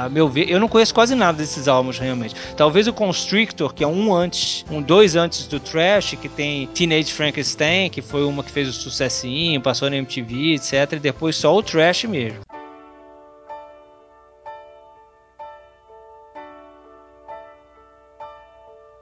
[0.00, 2.34] a- a meu ver, eu não conheço quase nada desses álbuns realmente.
[2.56, 7.12] Talvez o Constrictor, que é um antes, um dois antes do Trash, que tem Teenage
[7.12, 10.92] Frankenstein, que foi uma que fez o sucessinho, passou na MTV, etc.
[10.92, 12.40] E depois só o Trash mesmo.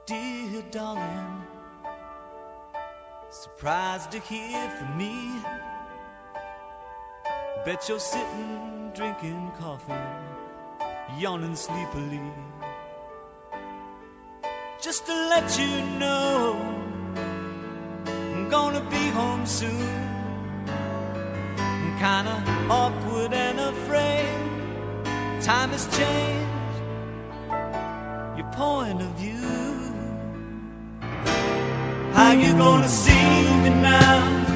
[0.05, 1.41] Dear darling,
[3.29, 5.41] surprised to hear from me.
[7.65, 9.91] Bet you're sitting drinking coffee,
[11.17, 12.21] yawning sleepily.
[14.83, 16.59] Just to let you know,
[18.05, 19.81] I'm gonna be home soon.
[21.57, 22.35] I'm kinda
[22.69, 25.41] awkward and afraid.
[25.41, 26.77] Time has changed
[28.37, 29.91] your point of view.
[32.13, 34.54] How you gonna see me now?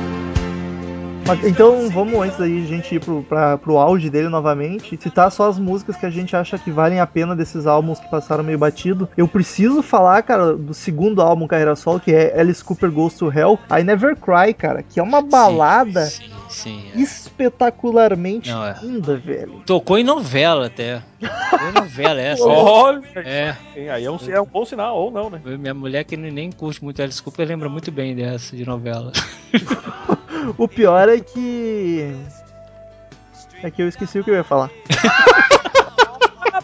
[1.26, 5.32] Mas, então vamos antes daí a gente ir pro, pra, pro auge dele novamente, citar
[5.32, 8.44] só as músicas que a gente acha que valem a pena desses álbuns que passaram
[8.44, 9.08] meio batido.
[9.16, 13.32] Eu preciso falar, cara, do segundo álbum Carreira Solo, que é Alice Cooper Goes to
[13.32, 16.84] Hell, I Never Cry, cara, que é uma balada Sim, sim.
[16.96, 17.00] é.
[17.00, 18.76] espetacularmente Não, é.
[18.82, 19.62] linda, velho.
[19.66, 21.02] Tocou em novela até.
[21.50, 22.44] Foi novela essa.
[22.48, 23.56] Olha, É.
[23.92, 25.40] aí é um, é um bom sinal, ou não, né?
[25.46, 29.12] Minha mulher que nem curte muito Alice Cooper lembra muito bem dessa de novela.
[30.58, 32.16] O pior é que.
[33.62, 34.72] É que eu esqueci o que eu ia falar.
[36.54, 36.62] A-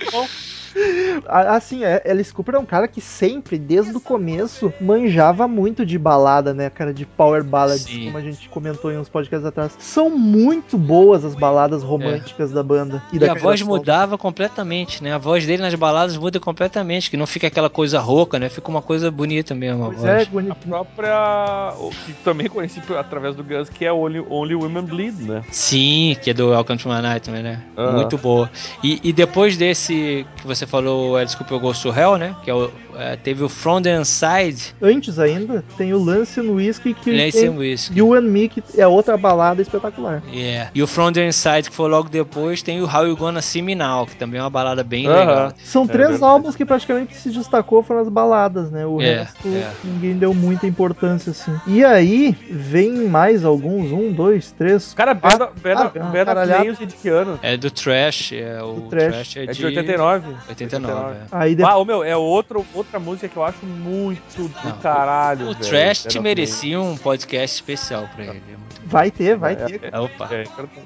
[1.28, 5.98] Assim, é, Alice Cooper é um cara que sempre, desde o começo, manjava muito de
[5.98, 6.94] balada, né, cara?
[6.94, 8.06] De power ballads, Sim.
[8.06, 9.76] como a gente comentou em uns podcasts atrás.
[9.80, 13.02] São muito boas as baladas românticas da banda.
[13.14, 13.78] E da a voz solo.
[13.78, 15.14] mudava completamente, né?
[15.14, 18.50] A voz dele nas baladas muda completamente, que não fica aquela coisa rouca, né?
[18.50, 20.28] Fica uma coisa bonita mesmo a Pois é, voz.
[20.28, 20.52] bonito.
[20.52, 21.74] A própria.
[21.80, 25.44] o Que também conheci através do Guns, que é Only, Only Women Bleed, né?
[25.52, 27.64] Sim, que é do Welcome to My Nightmare, né?
[27.78, 27.94] Aham.
[27.94, 28.50] Muito boa.
[28.84, 32.36] E, e depois desse que você falou, Alice Cooper Goes to Hell, né?
[32.44, 36.54] Que é o, é, teve o From the Inside, Antes ainda, tem o Lance no
[36.54, 37.98] Whisky que Lance and Whiskey.
[37.98, 40.22] You and Me, que é outra balada espetacular.
[40.32, 40.72] Yeah.
[40.74, 43.62] E o From the Inside, que foi logo depois, tem o How You Gonna See
[43.62, 45.20] Me Now, que também é uma balada bem Aham.
[45.20, 45.54] legal.
[45.64, 46.32] São três verdade.
[46.32, 48.86] álbuns que praticamente se destacou foram as baladas, né?
[48.86, 49.72] O É, resto é.
[49.84, 51.54] ninguém deu muita importância assim.
[51.68, 54.94] E aí vem mais alguns, um, dois, três.
[54.94, 56.64] Cara, Beda, Beda, Beda caralhado.
[56.64, 57.40] Flames é de que ano?
[57.42, 59.06] É do Trash, é o Do Trash.
[59.14, 60.34] Trash, é, É de de 89.
[60.64, 60.94] 89.
[60.94, 61.16] 89.
[61.16, 61.26] é.
[61.32, 61.74] Aí depois.
[61.76, 65.50] Ah, ô, meu, é outro, outra música que eu acho muito do Não, caralho.
[65.50, 65.66] O velho.
[65.68, 68.32] Trash merecia um podcast especial pra ele.
[68.32, 69.92] é muito Vai ter, vai É, ter.
[69.92, 70.04] bom.
[70.04, 70.30] Opa.
[70.32, 70.44] É,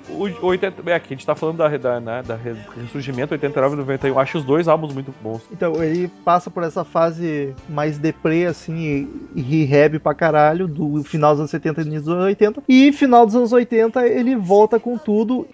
[0.09, 3.33] o, o 80, é, aqui a gente tá falando da, da, né, da re- Ressurgimento
[3.33, 4.17] 89 e 91.
[4.17, 5.41] Acho os dois álbuns muito bons.
[5.51, 11.03] Então, ele passa por essa fase mais deprê, assim, e, e rehab pra caralho, do
[11.03, 12.63] final dos anos 70 e início dos anos 80.
[12.69, 15.45] E final dos anos 80 ele volta com tudo.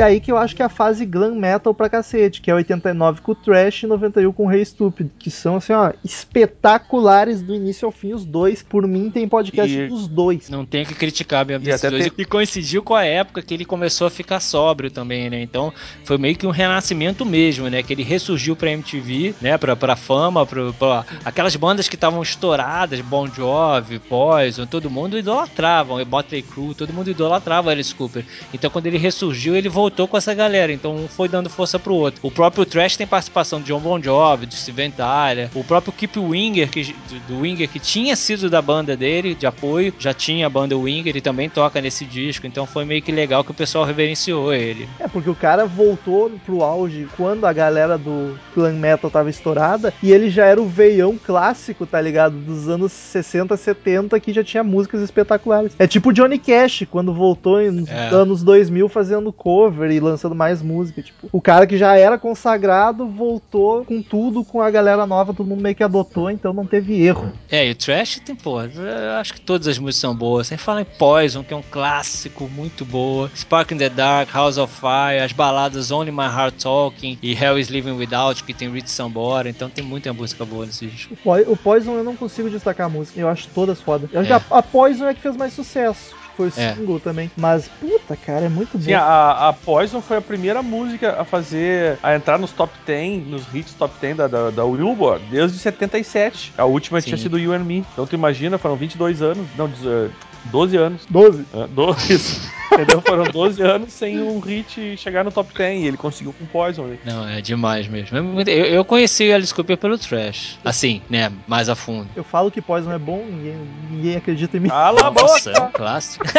[0.00, 2.54] E aí que eu acho que é a fase glam metal pra cacete, que é
[2.54, 7.42] 89 com o Trash e 91 com o Rei Estúpido, que são assim, ó, espetaculares
[7.42, 8.62] do início ao fim os dois.
[8.62, 10.48] Por mim tem podcast E- dos dois.
[10.48, 12.04] Não tem que criticar mesmo E até dois.
[12.04, 15.42] tem- E coincidiu com a época que ele começou a ficar sóbrio também, né?
[15.42, 15.70] Então
[16.04, 17.82] foi meio que um renascimento mesmo, né?
[17.82, 19.58] Que ele ressurgiu pra MTV, né?
[19.58, 25.18] Pra, pra fama, pra, pra- aquelas bandas que estavam estouradas, Bon Jovi, Poison, todo mundo
[25.18, 28.24] idolatravam, e Motley Crue, todo mundo idolatrava Alice Cooper.
[28.54, 31.94] Então quando ele ressurgiu, ele voltou com essa galera, então um foi dando força pro
[31.94, 32.20] outro.
[32.22, 36.18] O próprio Trash tem participação de John Bon Jovi, de Steven Tyler, o próprio Keep
[36.18, 36.94] Winger, que,
[37.28, 41.08] do Winger, que tinha sido da banda dele, de apoio, já tinha a banda Winger,
[41.08, 44.88] ele também toca nesse disco, então foi meio que legal que o pessoal reverenciou ele.
[44.98, 49.92] É, porque o cara voltou pro auge quando a galera do glam metal tava estourada
[50.02, 52.34] e ele já era o veião clássico, tá ligado?
[52.36, 55.72] Dos anos 60, 70, que já tinha músicas espetaculares.
[55.78, 58.08] É tipo Johnny Cash, quando voltou nos É.
[58.08, 61.02] anos 2000 fazendo cover e lançando mais música.
[61.02, 65.46] Tipo, o cara que já era consagrado voltou com tudo, com a galera nova, todo
[65.46, 67.32] mundo meio que adotou, então não teve erro.
[67.50, 70.46] É, e o Trash tem, pô, eu acho que todas as músicas são boas.
[70.48, 73.30] Sem falar em Poison, que é um clássico muito boa.
[73.34, 77.58] Spark in the Dark, House of Fire, as baladas Only My Heart Talking e Hell
[77.58, 79.48] is Living Without, que tem Rich Sambora.
[79.48, 81.14] Então tem muita música boa nesse disco.
[81.14, 84.08] O Po- O Poison eu não consigo destacar a música, eu acho todas foda.
[84.12, 84.32] Eu É.
[84.32, 86.14] a, a Poison é que fez mais sucesso.
[86.40, 86.74] Foi o É.
[86.74, 87.30] single também.
[87.36, 88.84] Mas, puta, cara, é muito bom.
[88.84, 93.26] Sim, a, a Poison foi a primeira música a fazer, a entrar nos top 10,
[93.26, 96.54] nos hits top 10 da, da, da Billboard, desde 77.
[96.56, 97.24] A última tinha Sim.
[97.24, 97.84] sido You and Me.
[97.92, 100.08] Então tu imagina, foram 22 anos, não, diz- eh,
[100.46, 101.06] 12 anos.
[101.10, 101.44] 12.
[101.52, 102.50] Ah, 12, isso.
[102.72, 103.00] Entendeu?
[103.02, 106.84] Foram 12 anos sem um hit chegar no top 10 e ele conseguiu com Poison.
[106.84, 106.98] Né?
[107.04, 108.16] Não, é demais mesmo.
[108.16, 110.58] É Eu, eu conheci Alice Cooper pelo Trash.
[110.64, 111.30] Assim, né?
[111.46, 112.08] Mais a fundo.
[112.14, 113.56] Eu falo que Poison é bom, ninguém,
[113.90, 114.68] ninguém acredita em mim.
[114.68, 115.72] Cala a Nossa, é um boca!
[115.78, 116.24] clássico.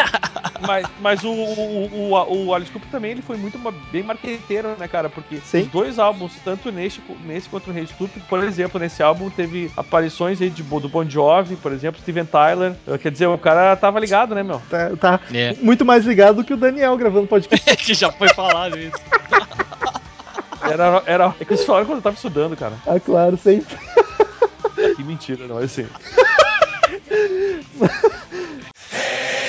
[0.64, 3.58] Mas, mas o, o, o, o Alice Cooper também ele foi muito
[3.90, 5.10] bem marqueteiro, né, cara?
[5.10, 5.62] Porque Sim.
[5.62, 9.72] os dois álbuns, tanto nesse, nesse quanto no Rei Stúpido, por exemplo, nesse álbum teve
[9.76, 12.74] aparições aí de, do Bon Jovi, por exemplo, Steven Tyler.
[12.86, 14.62] Eh, Quer dizer, o cara tava ligado, né, meu?
[14.70, 15.52] Tá, tá É.
[15.60, 17.74] muito mais ligado do que o Daniel gravando podcast.
[17.84, 18.94] que já foi falado isso.
[20.62, 22.76] Era, era, é que eles falaram quando eu tava estudando, cara.
[22.86, 23.76] ah, claro, sempre.
[24.96, 25.86] Que mentira, não é assim.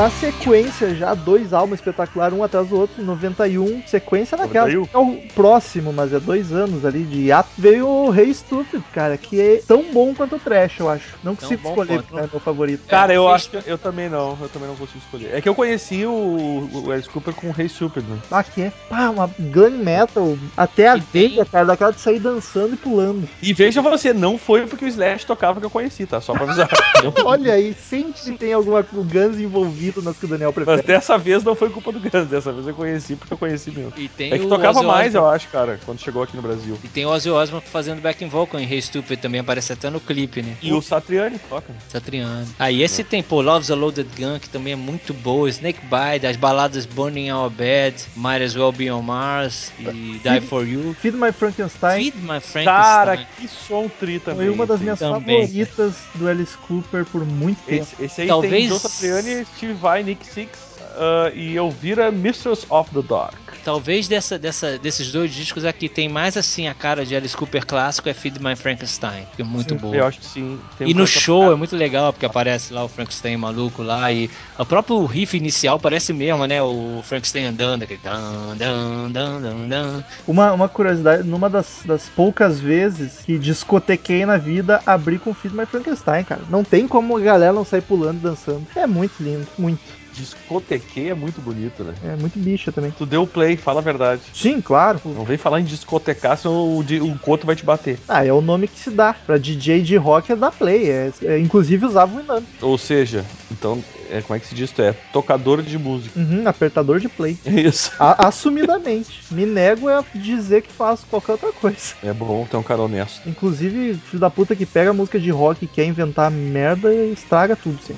[0.00, 3.82] Na sequência, já dois álbuns espetaculares, um atrás do outro, em 91.
[3.86, 4.66] Sequência naquela.
[4.66, 4.88] 91?
[4.94, 7.50] É o próximo, mas é dois anos ali de hiato.
[7.58, 11.16] Veio o Rei Estúpido, cara, que é tão bom quanto o Trash, eu acho.
[11.22, 12.18] Não consigo bom escolher, quanto.
[12.18, 12.86] é meu favorito.
[12.88, 15.34] Cara, eu fez- acho que eu também não, eu também não consigo escolher.
[15.34, 18.16] É que eu conheci o, o Alice Cooper com o Rei Stupid, né?
[18.30, 22.20] Aqui é pá, uma glam metal, até a E tem- veia, cara, daquela de sair
[22.20, 23.28] dançando e pulando.
[23.42, 26.22] E veja você, não foi porque o Slash tocava que eu conheci, tá?
[26.22, 26.70] Só pra avisar.
[27.22, 29.89] Olha aí, sempre tem alguma o Guns envolvido.
[30.02, 30.86] Nas que o Daniel Mas prefere.
[30.86, 33.92] dessa vez não foi culpa do Guns, dessa vez eu conheci porque eu conheci mesmo.
[33.96, 36.78] E tem É que tocava Ozzy mais, eu acho, cara, quando chegou aqui no Brasil.
[36.84, 39.98] E tem o Ozzy Osbourne fazendo backing vocal em Hey Stupid também, aparece até no
[40.00, 40.56] clipe, né?
[40.62, 41.74] E o Satriani toca.
[41.88, 42.46] Satriano.
[42.58, 46.26] Aí esse tem, pô, Love's a Loaded Gun, que também é muito boa, Snake Bite,
[46.26, 50.94] as baladas Burning Our Bed, Might As Well Be On Mars e Die For You.
[51.00, 52.64] Feed My Frankenstein Feed My Frankenstein.
[52.64, 54.46] Cara, que som tri também.
[54.46, 55.40] foi uma das minhas Também.
[55.46, 57.82] favoritas do Alice Cooper por muito tempo.
[57.82, 62.66] Esse, esse aí Talvez- tem Joe Satriani, Steve Vai, Nick Six ah, e Elvira Mistress
[62.70, 63.49] of the Dark.
[63.64, 67.66] Talvez dessa, dessa, desses dois discos aqui tem mais assim a cara de Alice Cooper
[67.66, 69.94] clássico é Feed My Frankenstein, que é muito boa.
[69.94, 70.58] Eu acho que sim.
[70.78, 74.10] Tem E um no show é muito legal, porque aparece lá o Frankenstein maluco lá
[74.12, 76.62] e o próprio riff inicial parece mesmo, né?
[76.62, 80.04] O Frankenstein andando, aquele dan, dan, dan, dan, dan.
[80.26, 85.54] Uma, uma curiosidade, numa das, das poucas vezes que discotequei na vida, abri com Feed
[85.54, 86.42] My Frankenstein, cara.
[86.48, 88.66] Não tem como a galera não sair pulando e dançando.
[88.74, 89.99] É muito lindo, muito.
[90.12, 91.94] Discotequei é muito bonito, né?
[92.02, 92.90] É muito bicha também.
[92.92, 94.22] Tu deu play, fala a verdade.
[94.32, 95.00] Sim, claro.
[95.04, 97.98] Não vem falar em discotecar, senão o, o Coto vai te bater.
[98.08, 99.14] Ah, é o nome que se dá.
[99.14, 100.90] Pra DJ de rock é da Play.
[100.90, 102.46] É, é- inclusive usava o Inami.
[102.62, 104.72] Ou seja, então, é, como é que se diz?
[104.72, 106.18] Tu é tocador de música.
[106.18, 107.38] Uhum, apertador de play.
[107.50, 107.92] É isso.
[107.98, 109.24] A- assumidamente.
[109.30, 111.94] Me nego a dizer que faço qualquer outra coisa.
[112.02, 113.28] É bom ter um cara honesto.
[113.28, 117.82] Inclusive, filho da puta que pega música de rock e quer inventar merda, estraga tudo,
[117.82, 117.94] sim.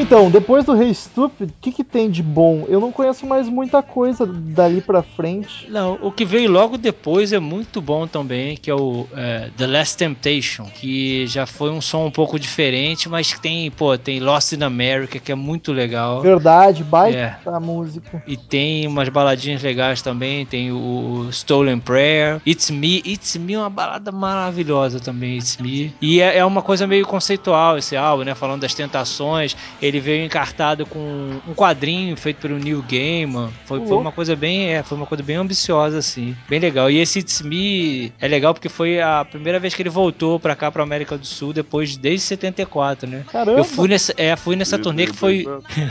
[0.00, 2.64] Então, depois do Hey Stupid, o que, que tem de bom?
[2.68, 5.68] Eu não conheço mais muita coisa dali pra frente.
[5.68, 9.66] Não, o que veio logo depois é muito bom também, que é o é, The
[9.66, 14.20] Last Temptation, que já foi um som um pouco diferente, mas que tem, pô, tem
[14.20, 16.22] Lost in America, que é muito legal.
[16.22, 17.38] Verdade, baita É.
[17.44, 18.22] a música.
[18.26, 23.58] E tem umas baladinhas legais também, tem o Stolen Prayer, It's Me, It's Me é
[23.58, 25.94] uma balada maravilhosa também, It's Me.
[26.00, 30.24] E é, é uma coisa meio conceitual esse álbum, né, falando das tentações, ele veio
[30.24, 34.96] encartado com um quadrinho feito pelo Neil Gaiman, foi, foi uma coisa bem, é, foi
[34.96, 36.90] uma coisa bem ambiciosa assim, bem legal.
[36.90, 40.54] E esse It's Me é legal porque foi a primeira vez que ele voltou pra
[40.54, 43.24] cá, pra América do Sul, depois desde 74, né.
[43.32, 43.58] Caramba!
[43.58, 45.46] Eu fui nessa, é, fui nessa turnê que foi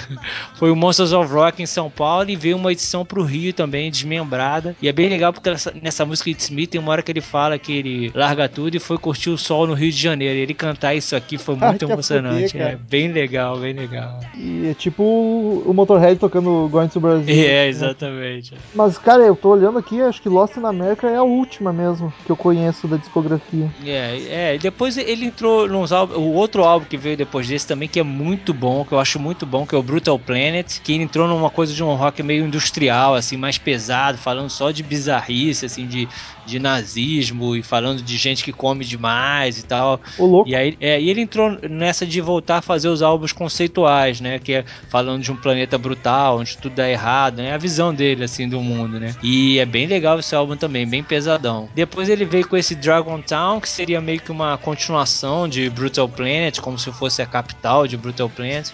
[0.55, 3.89] foi o Monsters of Rock em São Paulo e veio uma edição pro Rio também,
[3.89, 4.75] desmembrada.
[4.81, 7.21] E é bem legal porque nessa, nessa música It's Me tem uma hora que ele
[7.21, 10.37] fala que ele larga tudo e foi curtir o sol no Rio de Janeiro.
[10.37, 12.57] E ele cantar isso aqui foi muito emocionante.
[12.57, 13.88] é bem legal, bem legal.
[14.35, 17.33] E é tipo o Motorhead tocando Going to Brasil.
[17.33, 18.53] É, exatamente.
[18.73, 22.13] Mas, cara, eu tô olhando aqui, acho que Lost in America é a última mesmo
[22.25, 23.69] que eu conheço da discografia.
[23.83, 27.67] É, é, e depois ele entrou nos álbuns, o outro álbum que veio depois desse
[27.67, 30.79] também, que é muito bom, que eu acho muito bom, que é o Brutal Planet,
[30.81, 34.71] que ele entrou numa coisa de um rock meio industrial, assim, mais pesado, falando só
[34.71, 36.09] de bizarrice, assim, de,
[36.45, 40.01] de nazismo e falando de gente que come demais e tal.
[40.17, 40.49] Ô, louco.
[40.49, 43.78] E aí é, e ele entrou nessa de voltar a fazer os álbuns conceituais,
[44.21, 44.39] né?
[44.39, 47.53] Que é falando de um planeta brutal, onde tudo dá errado, né?
[47.53, 49.15] A visão dele, assim, do mundo, né?
[49.21, 51.69] E é bem legal esse álbum também, bem pesadão.
[51.75, 56.07] Depois ele veio com esse Dragon Town, que seria meio que uma continuação de Brutal
[56.07, 58.69] Planet, como se fosse a capital de Brutal Planet.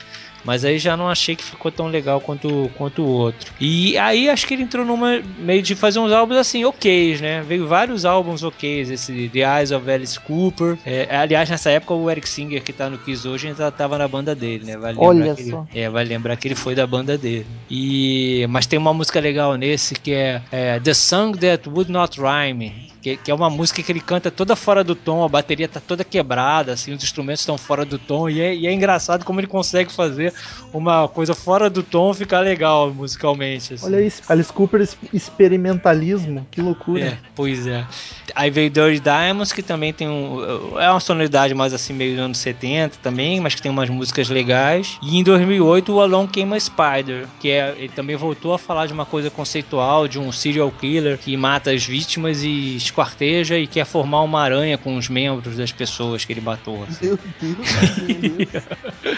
[0.45, 3.51] Mas aí já não achei que ficou tão legal quanto, quanto o outro.
[3.59, 7.41] E aí acho que ele entrou numa meio de fazer uns álbuns assim, ok, né?
[7.41, 10.77] Veio vários álbuns ok, esse The Eyes of Alice Cooper.
[10.85, 14.07] É, aliás, nessa época o Eric Singer, que tá no Kiss hoje, ainda tava na
[14.07, 14.77] banda dele, né?
[14.77, 15.65] Vale Olha só.
[15.73, 17.47] Ele, é, vale lembrar que ele foi da banda dele.
[17.69, 22.19] E, mas tem uma música legal nesse que é, é The Song That Would Not
[22.19, 22.93] Rhyme.
[23.01, 25.79] Que, que é uma música que ele canta toda fora do tom, a bateria tá
[25.79, 29.39] toda quebrada, assim, os instrumentos estão fora do tom, e é, e é engraçado como
[29.39, 30.33] ele consegue fazer
[30.73, 33.73] uma coisa fora do tom ficar legal musicalmente.
[33.73, 33.85] assim.
[33.85, 37.05] Olha isso, Alice Cooper experimentalismo, que loucura.
[37.05, 37.85] É, pois é.
[38.33, 40.79] Aí veio Dirty Diamonds, que também tem um.
[40.79, 44.29] É uma sonoridade mais assim, meio dos anos 70 também, mas que tem umas músicas
[44.29, 44.97] legais.
[45.01, 48.87] E em 2008, o Along Came a Spider, que é, ele também voltou a falar
[48.87, 53.67] de uma coisa conceitual, de um serial killer que mata as vítimas e esquarteja e
[53.67, 56.83] quer formar uma aranha com os membros das pessoas que ele matou.
[56.83, 57.07] assim.
[57.07, 57.57] Meu Deus,
[58.01, 58.63] meu Deus.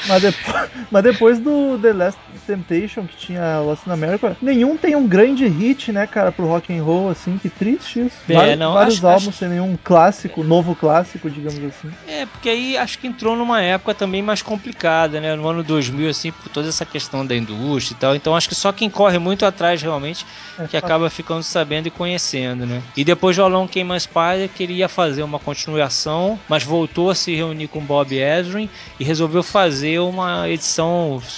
[0.07, 4.95] mas, depois, mas depois do The Last Temptation, que tinha Lost in America, nenhum tem
[4.95, 8.15] um grande hit, né, cara, pro rock and roll, assim, que triste isso.
[8.29, 11.89] É, vários não, vários acho- álbuns acho- sem nenhum clássico, novo clássico, digamos assim.
[12.07, 15.35] É, porque aí acho que entrou numa época também mais complicada, né?
[15.35, 18.15] No ano 2000, assim, por toda essa questão da indústria e tal.
[18.15, 20.25] Então acho que só quem corre muito atrás realmente
[20.69, 22.81] que acaba ficando sabendo e conhecendo, né?
[22.95, 27.33] E depois do Along John Cayman Spider queria fazer uma continuação, mas voltou a se
[27.35, 30.86] reunir com Bob Ezrin e resolveu fazer uma edição,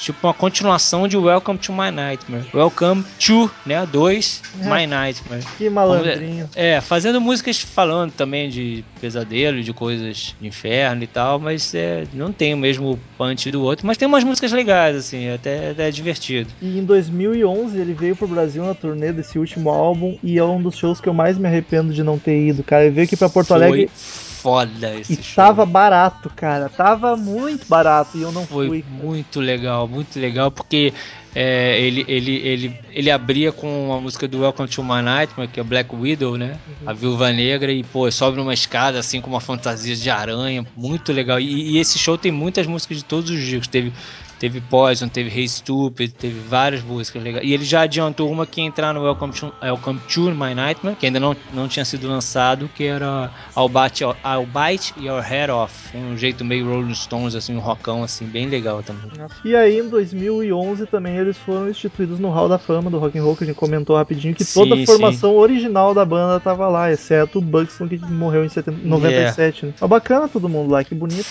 [0.01, 2.45] tipo uma continuação de Welcome to My Nightmare.
[2.53, 4.63] Welcome to, né, 2, É.
[4.63, 5.43] My Nightmare.
[5.57, 6.49] Que malandrinho.
[6.55, 12.03] É, fazendo músicas falando também de pesadelo, de coisas de inferno e tal, mas é,
[12.13, 15.87] não tem o mesmo punch do outro, mas tem umas músicas legais, assim, até, até
[15.87, 16.49] é divertido.
[16.61, 20.61] E em 2011 ele veio pro Brasil na turnê desse último álbum e é um
[20.61, 22.83] dos shows que eu mais me arrependo de não ter ido, cara.
[22.83, 25.43] Ele veio aqui pra Porto Alegre Foi foda esse e show.
[25.43, 26.69] tava barato, cara.
[26.69, 28.85] Tava muito barato e eu não Foi fui.
[28.87, 30.93] muito legal, muito legal, porque
[31.35, 35.59] é, ele, ele, ele, ele abria com a música do Welcome to My Nightmare, que
[35.59, 36.57] é Black Widow, né?
[36.85, 41.11] A Viúva Negra, e pô, sobe numa escada assim com uma fantasia de aranha, muito
[41.11, 41.39] legal.
[41.39, 43.67] E, e esse show tem muitas músicas de todos os discos.
[43.67, 43.93] Teve,
[44.39, 47.45] teve Poison, teve Hey Stupid, teve várias músicas legais.
[47.45, 50.95] E ele já adiantou uma que ia entrar no Welcome to, Welcome to My Nightmare,
[50.95, 55.21] que ainda não, não tinha sido lançado, que era I'll Bite, Your- I'll Bite Your
[55.21, 55.95] Head Off.
[55.95, 59.11] Um jeito meio Rolling Stones, assim, um rockão assim, bem legal também.
[59.43, 63.23] E aí em 2011 também eles foram instituídos no Hall da Fama do Rock and
[63.23, 66.67] Roll, que a gente comentou rapidinho que toda Sim, a formação original da banda tava
[66.67, 69.73] lá, exceto o Buxton que morreu em 70, 97, né?
[69.79, 71.27] Mas bacana todo mundo lá, que bonito.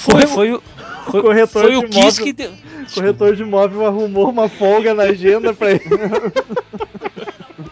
[0.00, 0.62] Foi, foi, o,
[1.10, 2.52] foi, corretor foi de o Kiss que deu.
[2.94, 5.82] Corretor de imóvel arrumou uma folga na agenda pra ele.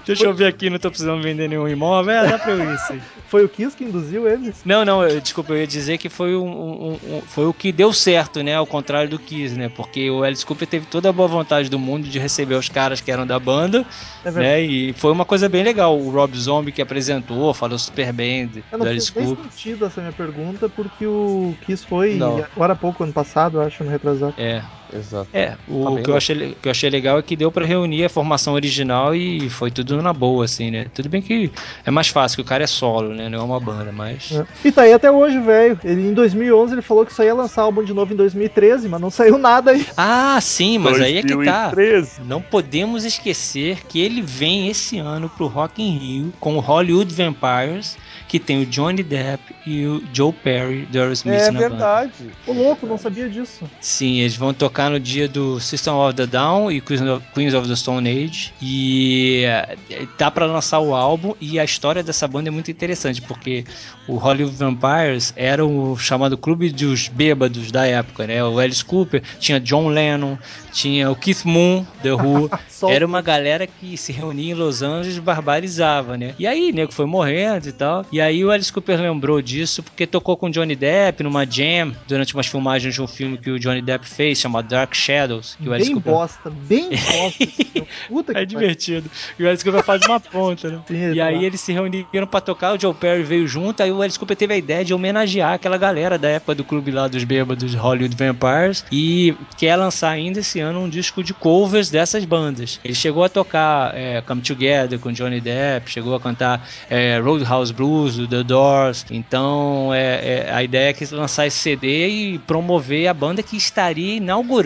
[0.09, 2.12] Deixa eu ver aqui, não tô precisando vender nenhum imóvel.
[2.14, 3.00] É, dá pra eu ir, sim.
[3.28, 4.62] Foi o Kiss que induziu eles?
[4.64, 7.70] Não, não, eu- desculpa, eu ia dizer que foi, um, um- um- foi o que
[7.70, 8.54] deu certo, né?
[8.54, 9.68] Ao contrário do Kiss, né?
[9.68, 13.00] Porque o Alice Cooper teve toda a boa vontade do mundo de receber os caras
[13.02, 13.84] que eram da banda,
[14.24, 14.46] É verdade.
[14.46, 14.61] né?
[14.62, 15.98] E foi uma coisa bem legal.
[15.98, 19.44] O Rob Zombie que apresentou, falou super bem de- Eu do não Alice Cooper.
[19.52, 22.38] sentido essa minha pergunta, porque o Kiss foi Não.
[22.38, 24.32] agora há pouco, ano passado, eu acho, no retrasado.
[24.38, 24.62] É,
[24.93, 25.28] Exato.
[25.32, 25.57] é.
[25.68, 28.05] O Tá bem que, eu achei, que eu achei legal é que deu pra reunir
[28.05, 30.86] a formação original e foi tudo na boa, assim, né?
[30.95, 31.51] Tudo bem que
[31.84, 33.28] é mais fácil, que o cara é solo, né?
[33.28, 34.32] Não é uma banda, mas.
[34.32, 34.47] É.
[34.64, 35.78] E tá aí até hoje, velho.
[35.84, 39.01] Ele em 2011 ele falou que só ia lançar álbum de novo em 2013, mas
[39.01, 39.86] não saiu nada aí.
[39.97, 41.68] Ah, sim, mas aí é que tá.
[41.70, 42.22] 2013.
[42.26, 47.12] Não podemos esquecer que ele vem esse ano pro Rock in Rio com o Hollywood
[47.14, 47.97] Vampires,
[48.28, 51.68] que tem o Johnny Depp e o Joe Perry do Aerosmith É na banda.
[51.68, 52.12] verdade.
[52.47, 53.64] Ô louco, não sabia disso.
[53.80, 57.74] Sim, eles vão tocar no dia do System of the Down e Queens of, the
[57.74, 58.53] Stone Age.
[58.62, 61.35] E eh, tá pra lançar o álbum.
[61.41, 63.64] E a história dessa banda é muito interessante, porque
[64.07, 68.43] o Hollywood Vampires era o chamado clube dos bêbados da época, né?
[68.45, 70.39] O Alice Cooper, tinha John Lennon,
[70.72, 72.51] tinha o Keith Moon, The Who.
[72.89, 76.33] Era uma galera que se reunia em Los Angeles e barbarizava, né?
[76.39, 78.07] E aí, nego foi morrendo e tal.
[78.12, 81.93] E aí o Alice Cooper lembrou disso porque tocou com o Johnny Depp numa jam
[82.07, 85.57] durante umas filmagens de um filme que o Johnny Depp fez, chamado Dark Shadows.
[85.61, 86.12] Que o bem Cooper...
[86.12, 87.87] bosta, bem bosta.
[88.09, 89.11] Puta que É divertido.
[89.39, 90.81] E o Alice Cooper faz uma ponta, né?
[90.89, 94.03] Sim, E aí eles se reuniram pra tocar, o Joe Perry veio junto, aí o
[94.03, 97.25] Alice Cooper teve a ideia de homenagear aquela galera da época do clube lá dos
[97.25, 102.81] bêbados Hollywood Vampires e quer lançar ainda esse ano um disco de covers dessas bandas.
[102.85, 107.73] Ele chegou a tocar é, Come Together com Johnny Depp, chegou a cantar é, Roadhouse
[107.73, 109.07] Blues do The Doors.
[109.11, 113.57] Então é, é, a ideia é que lançar esse CD e promover a banda que
[113.57, 114.57] estaria inaugurando,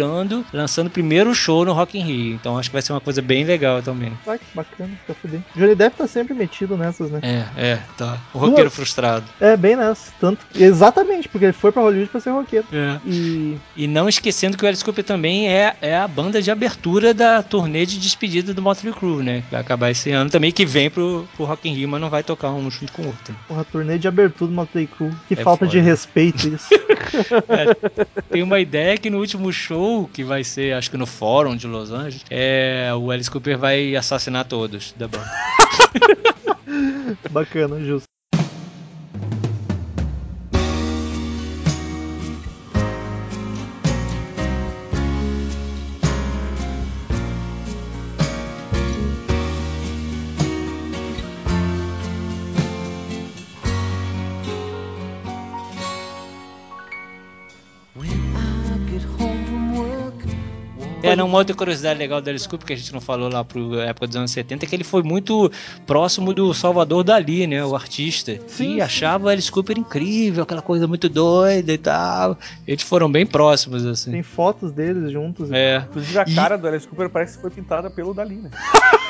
[0.53, 2.35] lançando o primeiro show no Rock in Rio.
[2.35, 4.13] Então acho que vai ser uma coisa bem legal também.
[4.25, 5.45] Vai, que bacana, fica fudendo.
[5.55, 7.21] Johnny Depp tá sempre metido nessas, né?
[7.23, 8.19] É, é, tá.
[8.35, 9.25] O roqueiro Duas- frustrado.
[9.41, 10.13] É, bem nessa.
[10.21, 12.67] Tanto, exatamente, porque ele foi pra Hollywood pra ser roqueiro.
[12.73, 12.99] É.
[13.07, 17.13] E E não esquecendo que o Alice Cooper também é, é a banda de abertura
[17.15, 19.43] da turnê de despedida do Motley Crue, né?
[19.51, 22.23] Vai acabar esse ano também, que vem pro, pro Rock in Rio, mas não vai
[22.23, 23.35] tocar um junto com o outro.
[23.49, 25.11] porra, turnê de abertura do Motley Crue.
[25.29, 25.91] Que É falta de foda.
[25.91, 26.69] respeito isso.
[28.31, 29.82] Tem uma ideia que no último show,
[30.13, 33.97] que vai ser, acho que no Fórum de Los Angeles, é, o Alice Cooper vai
[33.97, 35.31] assassinar todos da banda.
[37.31, 38.07] Bacana, justo.
[61.03, 63.45] É, não, uma outra curiosidade legal do Alice Cooper que a gente não falou lá
[63.45, 65.51] pro época dos anos 70 é que ele foi muito
[65.87, 67.65] próximo do Salvador Dali, né?
[67.65, 68.39] O artista.
[68.47, 72.39] Sim, e achava o Alice Cooper incrível, aquela coisa muito doida e tal.
[72.67, 74.13] Eles foram bem próximos, assim.
[74.13, 75.51] Tem fotos deles juntos.
[75.51, 75.85] É.
[75.91, 78.51] Inclusive a E- cara do Alice Cooper parece que foi pintada pelo Dali, né?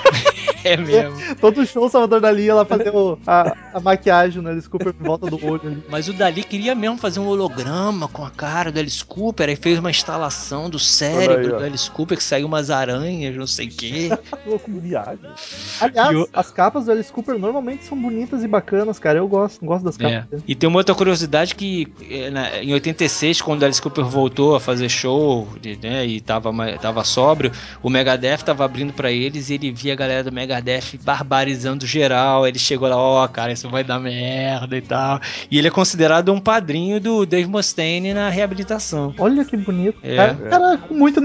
[0.65, 1.17] É mesmo.
[1.41, 2.93] Todo show o Salvador Dali ia lá fazer
[3.27, 5.83] a, a maquiagem no Alice Cooper em volta do olho ali.
[5.89, 9.57] Mas o Dali queria mesmo fazer um holograma com a cara do Alice Cooper, aí
[9.57, 13.67] fez uma instalação do cérebro aí, do Alice Cooper, que saiu umas aranhas, não sei
[13.69, 14.11] o quê.
[14.47, 15.19] Louco, viagem.
[15.81, 19.19] Aliás, E o- as capas do Alice Cooper normalmente são bonitas e bacanas, cara.
[19.19, 20.03] Eu gosto, gosto das É.
[20.03, 20.31] capas.
[20.31, 20.43] dele.
[20.47, 24.55] E tem uma outra curiosidade que eh, na- em 86, quando o Alice Cooper voltou
[24.55, 25.49] a fazer show,
[25.83, 27.53] né, e tava, tava sóbrio,
[27.83, 32.47] o Megadeth tava abrindo pra eles e ele via a galera do Megadeth barbarizando geral.
[32.47, 35.21] Ele chegou lá, ó, cara, isso vai dar merda e tal.
[35.51, 39.15] E ele é considerado um padrinho do Dave Mustaine na reabilitação.
[39.19, 39.99] Olha que bonito.
[40.03, 40.17] É.
[40.17, 41.21] cara, cara com muito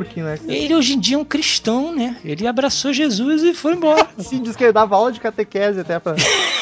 [0.00, 0.38] né?
[0.46, 2.16] Ele hoje em dia é um cristão, né?
[2.24, 4.08] Ele abraçou Jesus e foi embora.
[4.18, 6.14] Sim, diz que ele dava aula de catequese até pra,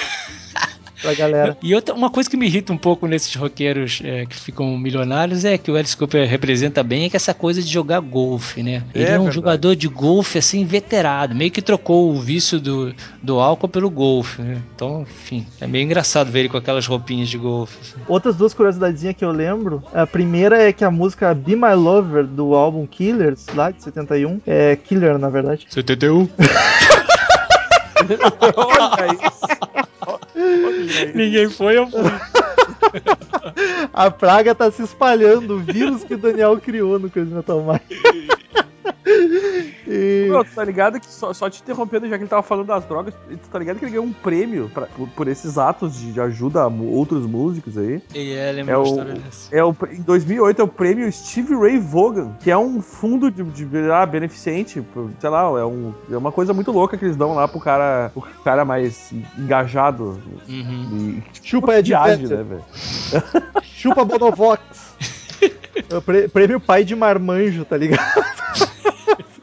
[1.05, 1.57] pra galera.
[1.63, 5.45] E outra, uma coisa que me irrita um pouco nesses roqueiros é, que ficam milionários
[5.45, 8.83] é que o Alice Cooper representa bem é que essa coisa de jogar golfe, né?
[8.95, 9.35] Ele é, um verdade.
[9.35, 14.41] jogador de golfe assim veterado, meio que trocou o vício do, do álcool pelo golfe,
[14.41, 14.63] né?
[14.75, 17.77] Então, enfim, é meio engraçado ver ele com aquelas roupinhas de golfe.
[17.83, 18.01] assim.
[18.09, 19.83] Outras duas curiosidades que eu lembro.
[19.93, 24.41] A primeira é que a música Be My Lover do álbum Killers, lá de 71,
[24.47, 25.67] é Killer na verdade.
[25.69, 26.29] 71.
[28.57, 29.84] Olha isso.
[31.15, 32.01] Ninguém foi, eu fui.
[33.93, 38.65] A praga tá se espalhando, o vírus que o Daniel criou no Crazy Metal Mind.
[39.87, 42.67] E- Meu, tu tá ligado que só, só te interrompendo, já que ele tava falando
[42.69, 45.99] das drogas, tu tá ligado que ele ganhou um prêmio pra- por, por esses atos
[45.99, 48.03] de, de ajuda a outros músicos aí?
[48.15, 49.19] E é, É lembrou a o,
[49.53, 53.43] é o, em 2008 é o prêmio Steve Ray Vaughan, que é um fundo de,
[53.45, 54.83] de ah, beneficente,
[55.21, 58.11] sei lá, é, um, é uma coisa muito louca que eles dão lá pro cara,
[58.15, 60.19] pro cara mais engajado
[60.49, 61.21] Uhum.
[61.35, 62.39] e Chupa Ed viagem, Vedder.
[62.39, 62.65] né, velho?
[63.63, 64.63] Chupa Bonovox.
[65.91, 68.01] É prêmio pai de marmanjo, tá ligado?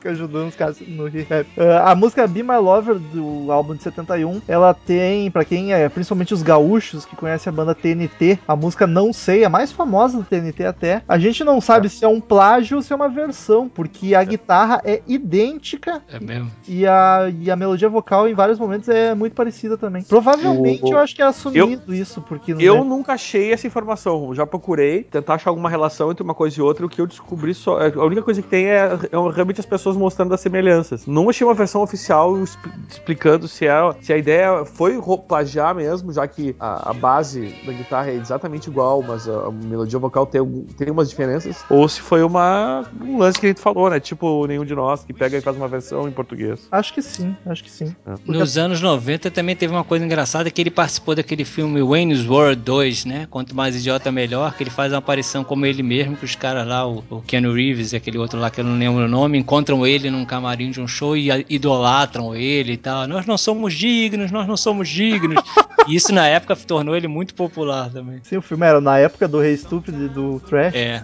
[0.01, 1.45] Fica ajudando os caras no rehab.
[1.55, 5.87] Ah, a música Be My Lover do álbum de 71, ela tem, pra quem é,
[5.89, 10.17] principalmente os gaúchos que conhecem a banda TNT, a música Não Sei, a mais famosa
[10.17, 11.03] do TNT até.
[11.07, 14.23] A gente não sabe se é um plágio ou se é uma versão, porque a
[14.23, 16.49] guitarra é idêntica É mesmo.
[16.67, 20.01] e a, e a melodia vocal em vários momentos é muito parecida também.
[20.01, 23.67] Provavelmente O- eu acho que é assumido isso, porque não Eu é- nunca achei essa
[23.67, 24.33] informação.
[24.33, 26.87] Já procurei tentar achar alguma relação entre uma coisa e outra.
[26.87, 27.77] O que eu descobri só.
[27.79, 28.77] A única coisa que tem é,
[29.11, 31.05] é realmente as pessoas mostrando as semelhanças.
[31.05, 36.11] Não achei uma versão oficial expl- explicando se, é, se a ideia foi plagiar mesmo,
[36.13, 40.25] já que a, a base da guitarra é exatamente igual, mas a, a melodia vocal
[40.25, 40.41] tem,
[40.77, 41.63] tem umas diferenças.
[41.69, 43.99] Ou se foi uma, um lance que a gente falou, né?
[43.99, 46.67] Tipo nenhum de nós que pega e faz uma versão em português.
[46.71, 47.95] Acho que sim, acho que sim.
[48.03, 52.27] Porque Nos anos 90 também teve uma coisa engraçada que ele participou daquele filme Wayne's
[52.27, 53.27] World 2, né?
[53.29, 56.67] Quanto mais idiota melhor, que ele faz uma aparição como ele mesmo, que os caras
[56.67, 59.37] lá, o, o Keanu Reeves e aquele outro lá que eu não lembro o nome,
[59.37, 63.07] encontram ele num camarim de um show e a- idolatram ele e tal.
[63.07, 65.41] Nós não somos dignos, nós não somos dignos.
[65.88, 68.19] e isso na época tornou ele muito popular também.
[68.23, 70.75] Sim, o filme era na época do Rei Estúpido e do Trash.
[70.75, 71.03] É.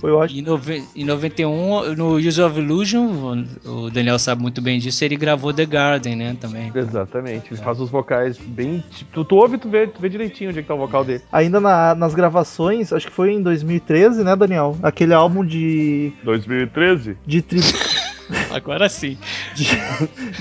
[0.00, 0.58] Foi ótimo.
[0.96, 5.66] Em 91, no Use of Illusion, o Daniel sabe muito bem disso, ele gravou The
[5.66, 6.70] Garden, né, também.
[6.74, 7.52] Exatamente.
[7.52, 8.82] Ele faz os vocais bem.
[9.12, 11.22] Tu, tu ouve, tu vê, tu vê direitinho onde é que tá o vocal dele.
[11.30, 14.76] Ainda na- nas gravações, acho que foi em 2013, né, Daniel?
[14.82, 16.12] Aquele álbum de.
[16.24, 17.16] 2013?
[17.26, 17.60] de, tri-
[18.52, 19.16] Agora sim.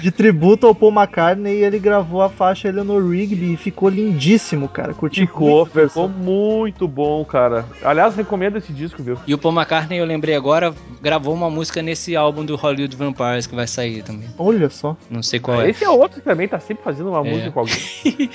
[0.02, 4.68] de tributo ao Paul McCartney e ele gravou a faixa Eleanor Rigby e ficou lindíssimo,
[4.68, 4.94] cara.
[4.94, 7.66] Curti Ficou, muito ficou muito bom, cara.
[7.84, 9.18] Aliás, recomendo esse disco, viu?
[9.28, 13.48] E o Paul McCartney, eu lembrei agora, gravou uma música nesse álbum do Hollywood Vampires
[13.48, 14.28] que vai sair também.
[14.38, 14.96] Olha só.
[15.10, 15.70] Não sei qual é.
[15.70, 17.30] Esse é outro que também tá sempre fazendo uma É.
[17.32, 17.76] música com alguém.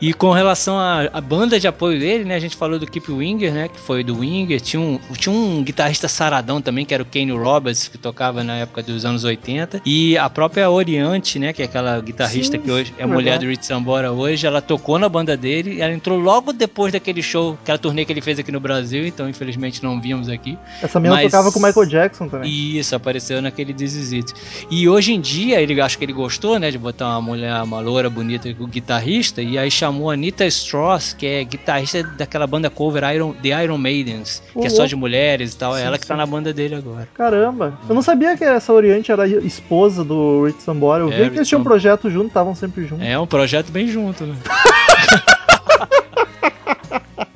[0.00, 2.34] E com relação à, à banda de apoio dele, né?
[2.34, 3.68] A gente falou do Keep Winger, né?
[3.68, 4.58] Que foi do Winger.
[4.58, 8.56] Tinha um, tinha um guitarrista saradão também, que era o Kane Roberts, que tocava na
[8.56, 9.82] época dos anos 80.
[9.84, 11.52] E a própria Oriente, né?
[11.52, 14.46] Que é aquela guitarrista Sim, que hoje é mulher do Rich Sambora hoje.
[14.46, 15.80] Ela tocou na banda dele.
[15.80, 19.06] Ela entrou logo depois daquele show, aquela turnê que ele fez aqui no Brasil.
[19.06, 20.58] Então, infelizmente, não vimos aqui.
[20.82, 22.50] Essa menina Mas- tocava com o Michael Jackson também.
[22.50, 24.32] Isso, apareceu naquele This Is It.
[24.70, 27.80] E hoje em dia, ele acho que ele gostou, né, de botar uma mulher, uma
[27.80, 32.68] loura bonita com guitarrista, e aí chamou a Anita Strauss, que é guitarrista daquela banda
[32.70, 35.86] cover Iron, The Iron Maidens, que Ô, é só de mulheres e tal, é Sim,
[35.86, 36.18] ela que tá sim.
[36.18, 37.08] na banda dele agora.
[37.14, 37.78] Caramba.
[37.88, 41.04] Eu não sabia que essa Oriente era esposa do Rich Sambora.
[41.04, 43.06] Eu É, vi que eles tinham um projeto junto, estavam sempre juntos.
[43.06, 44.34] É um projeto bem junto, né?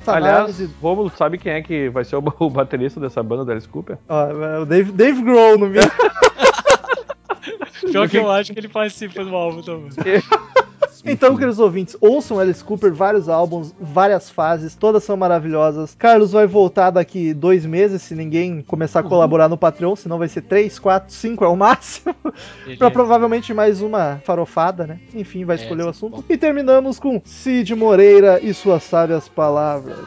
[0.07, 3.97] Aliás, Romulo, sabe quem é que vai ser o, baterista dessa banda do Alice Cooper?
[4.07, 5.91] ó, é o Dave, Dave Grohl no vídeo.
[7.91, 9.89] Pior que eu acho que ele participa do álbum também.
[11.07, 15.93] Então, queridos ouvintes, ouçam Alice Cooper, vários álbuns, várias fases, todas são maravilhosas.
[15.93, 19.09] Carlos vai voltar daqui dois meses, se ninguém começar a Uhum.
[19.09, 22.15] colaborar no Patreon, senão vai ser três, quatro, cinco é o máximo.
[22.79, 24.99] pra provavelmente mais uma farofada, né?
[25.13, 26.15] Enfim, vai É, escolher o sim, assunto.
[26.17, 26.23] bom.
[26.27, 29.99] E terminamos com Cid Moreira e suas sábias palavras.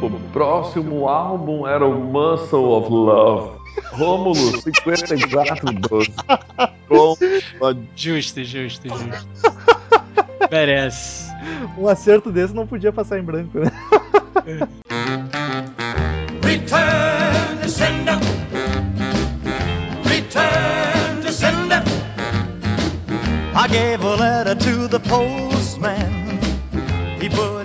[0.00, 3.58] O próximo álbum era o Muscle of Love.
[3.92, 6.12] Rômulo 54 12.
[6.88, 7.16] Com
[7.66, 9.28] a Justo, justo, justo.
[10.50, 11.32] Merece.
[11.76, 13.70] Um acerto desse não podia passar em branco, né?
[16.42, 18.18] Return to sender.
[20.04, 21.82] Return to sender.
[23.54, 26.38] I gave a letter to the postman.
[27.20, 27.57] He put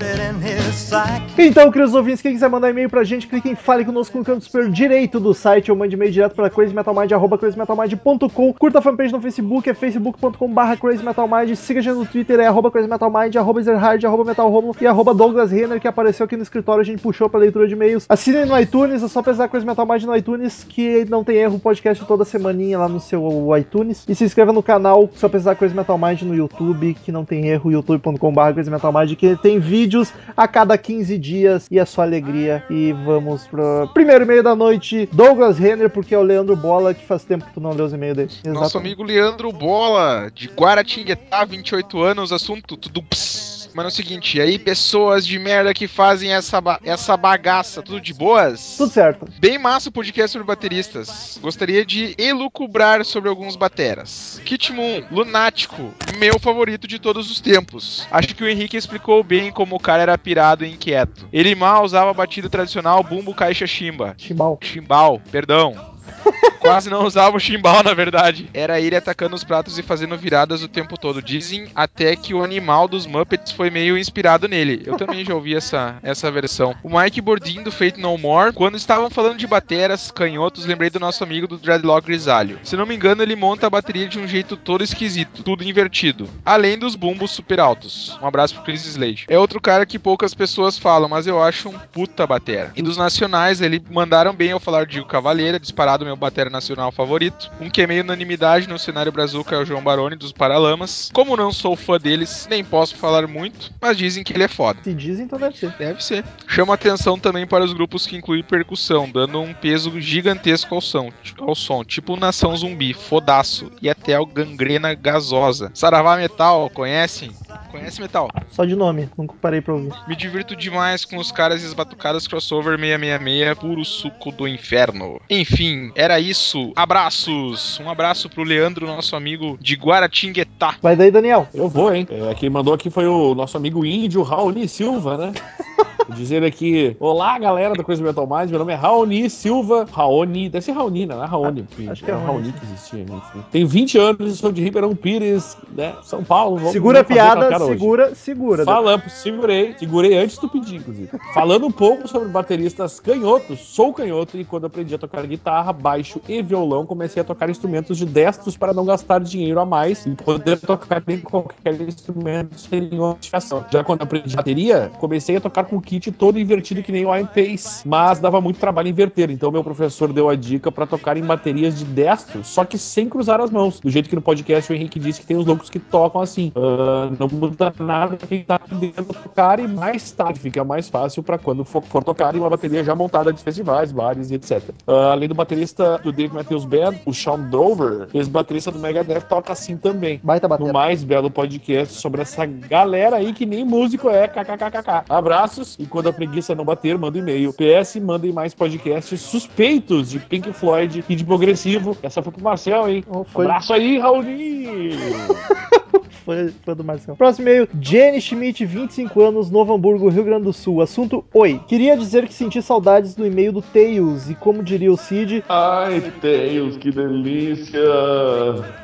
[1.36, 4.46] Então, queridos ouvintes, quem quiser mandar e-mail pra gente, clique em Fale Conosco no canto
[4.46, 8.54] superior direito do site ou mande e-mail direto para crazymetalmind, arroba crazymetalmind.com.
[8.54, 11.56] Curta a fanpage no Facebook, é facebook.com barra crazymetalmind.
[11.56, 14.32] Siga a gente no Twitter, é arroba crazymetalmind, arroba zerhard, arroba
[14.80, 17.74] e arroba Douglas Renner, que apareceu aqui no escritório, a gente puxou pra leitura de
[17.74, 18.06] e-mails.
[18.08, 21.58] Assinem no iTunes, é só pesar Crazy Metal Mind no iTunes, que não tem erro,
[21.58, 23.28] podcast toda semaninha lá no seu
[23.58, 24.06] iTunes.
[24.08, 27.48] E se inscreva no canal, só pesar Crazy Metal Mind no YouTube, que não tem
[27.48, 31.86] erro, youtube.com barra Crazy Metal Mind, que tem vídeos a cada 15 dias e é
[31.86, 32.64] só alegria.
[32.70, 37.06] E vamos pro primeiro e-mail da noite, Douglas Renner, porque é o Leandro Bola, que
[37.06, 38.32] faz tempo que tu não leu os e-mails dele.
[38.46, 38.78] Nosso Exatamente.
[38.78, 43.53] amigo Leandro Bola, de Guaratinguetá, 28 anos, assunto tudo ps.
[43.76, 48.00] Mas é o seguinte, aí pessoas de merda que fazem essa, ba- essa bagaça, tudo
[48.00, 48.76] de boas?
[48.78, 49.26] Tudo certo.
[49.40, 51.38] Bem massa o podcast sobre bateristas.
[51.42, 54.42] Gostaria de elucubrar sobre alguns bateras.
[54.46, 58.08] Kit Moon, lunático, meu favorito de todos os tempos.
[58.12, 61.28] Acho que o Henrique explicou bem como o cara era pirado e inquieto.
[61.32, 64.14] Ele mal usava a batida tradicional bumbo caixa chimba.
[64.18, 64.60] Chimbal.
[64.62, 65.93] Chimbal, perdão.
[66.60, 68.50] Quase não usava o chimbal, na verdade.
[68.54, 71.22] Era ele atacando os pratos e fazendo viradas o tempo todo.
[71.22, 74.82] Dizem até que o animal dos Muppets foi meio inspirado nele.
[74.86, 76.76] Eu também já ouvi essa, essa versão.
[76.82, 81.00] O Mike Bordin do Fate No More, quando estavam falando de bateras, canhotos, lembrei do
[81.00, 82.60] nosso amigo do Dreadlock Grisalho.
[82.64, 86.30] Se não me engano, ele monta a bateria de um jeito todo esquisito, tudo invertido.
[86.46, 88.18] Além dos bumbos super altos.
[88.22, 89.26] Um abraço pro Chris Slade.
[89.28, 92.72] É outro cara que poucas pessoas falam, mas eu acho um puta batera.
[92.76, 95.60] E dos nacionais, ele mandaram bem ao falar de O Cavaleira,
[95.94, 97.52] disparado meu batera nacional favorito.
[97.60, 101.12] Um que é meio unanimidade no cenário brazuca é o João Baroni dos Paralamas.
[101.14, 104.80] Como não sou fã deles, nem posso falar muito, mas dizem que ele é foda.
[104.84, 105.72] Se diz, então deve ser.
[105.78, 106.24] Deve ser.
[106.48, 111.12] Chama atenção também para os grupos que incluem percussão, dando um peso gigantesco ao som,
[111.40, 115.72] ao som tipo Nação Zumbi, Fodaço e até o Gangrena Gasosa.
[115.74, 117.32] Saravá Metal, conhecem?
[117.72, 118.30] Conhece Metal?
[118.52, 119.92] Só de nome, nunca parei pra ouvir.
[120.08, 125.20] Me divirto demais com os caras e as batucadas crossover 666, puro suco do inferno.
[125.30, 126.72] Enfim, era isso.
[126.76, 127.80] Abraços!
[127.80, 130.76] Um abraço pro Leandro, nosso amigo de Guaratinguetá.
[130.82, 131.48] Vai daí, Daniel.
[131.54, 132.08] Eu vou, hein?
[132.10, 135.34] É, quem mandou aqui foi o nosso amigo índio Raoni Silva, né?
[136.10, 139.86] Dizendo aqui, olá galera da Coisa Metal Mais, meu nome é Raoni Silva.
[139.92, 141.16] Raoni, deve ser Raoni, né?
[141.16, 143.46] Não é Raoni, porque acho que é era Raoni, Raoni que existia, enfim.
[143.52, 145.96] Tenho 20 anos, sou de Ribeirão Pires, né?
[146.04, 146.58] São Paulo.
[146.58, 147.74] Vamos, segura a vamos piada, cara hoje.
[147.74, 148.66] segura, segura.
[148.66, 151.10] Falando, segurei, segurei antes do pedir, inclusive.
[151.34, 156.22] Falando um pouco sobre bateristas canhotos, sou canhoto e quando aprendi a tocar guitarra, baixo
[156.28, 160.12] e violão, comecei a tocar instrumentos de destros para não gastar dinheiro a mais e
[160.12, 163.66] poder tocar em qualquer instrumento sem nenhuma modificação.
[163.72, 167.16] Já quando aprendi bateria, comecei a tocar com o kit todo invertido que nem o
[167.16, 171.18] Iron Pace, mas dava muito trabalho inverter, então meu professor deu a dica para tocar
[171.18, 173.80] em baterias de destros, só que sem cruzar as mãos.
[173.80, 176.52] Do jeito que no podcast o Henrique disse que tem os loucos que tocam assim.
[176.56, 181.24] Ah, não muda nada quem tá aprendendo a tocar e mais tarde fica mais fácil
[181.24, 184.62] para quando for, for tocar em uma bateria já montada de festivais, bares e etc.
[184.88, 189.54] Ah, além do baterista do Dave Matthews Band, o Sean Dover, ex-baterista do Megadeth, toca
[189.54, 190.20] assim também.
[190.22, 190.74] Baita No batera.
[190.74, 195.06] mais belo podcast sobre essa galera aí que nem músico é, kkkk.
[195.10, 197.54] Abraços e quando a preguiça não bater, manda um e-mail.
[197.54, 201.98] PS, mandem mais podcasts suspeitos de Pink Floyd e de progressivo.
[202.04, 203.04] Essa foi pro Marcel, hein?
[203.10, 204.98] Oh, foi, Abraço aí, Raulinho!
[206.26, 207.18] foi, foi do Marcelo.
[207.18, 210.82] Próximo e-mail, Jenny Schmidt, 25 anos, Novo Hamburgo, Rio Grande do Sul.
[210.82, 211.60] Assunto: Oi.
[211.68, 216.12] Queria dizer que senti saudades do e-mail do Tails e, como diria o Cid, Ai,
[216.22, 217.80] Deus, que delícia!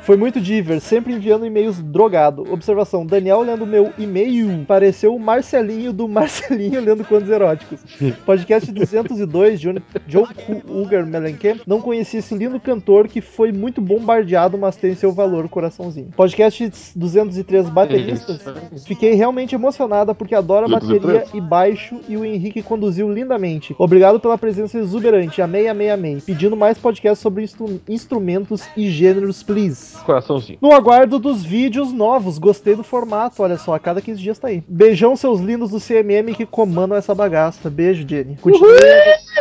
[0.02, 2.42] foi muito diver, sempre enviando e-mails drogado.
[2.52, 7.80] Observação: Daniel lendo meu e-mail pareceu o Marcelinho do Marcelinho lendo contos eróticos.
[8.24, 9.74] Podcast 202, John,
[10.06, 10.26] John
[10.68, 11.60] Uger Mellencamp.
[11.66, 16.10] Não conhecia esse lindo cantor que foi muito bombardeado, mas tem seu valor, coraçãozinho.
[16.16, 17.40] Podcast 203.
[17.40, 18.40] 203 bateristas,
[18.86, 21.34] fiquei realmente emocionada porque adoro a bateria 203?
[21.34, 23.74] e baixo e o Henrique conduziu lindamente.
[23.78, 25.42] Obrigado pela presença exuberante.
[25.42, 26.20] Amei, amei, amei.
[26.20, 29.96] Pedindo mais podcasts sobre instru- instrumentos e gêneros, please.
[30.04, 30.58] Coraçãozinho.
[30.60, 34.48] No aguardo dos vídeos novos, gostei do formato, olha só, a cada 15 dias tá
[34.48, 34.62] aí.
[34.68, 37.70] Beijão, seus lindos do CMM que comandam essa bagaça.
[37.70, 38.36] Beijo, Jenny.
[38.40, 38.78] Continue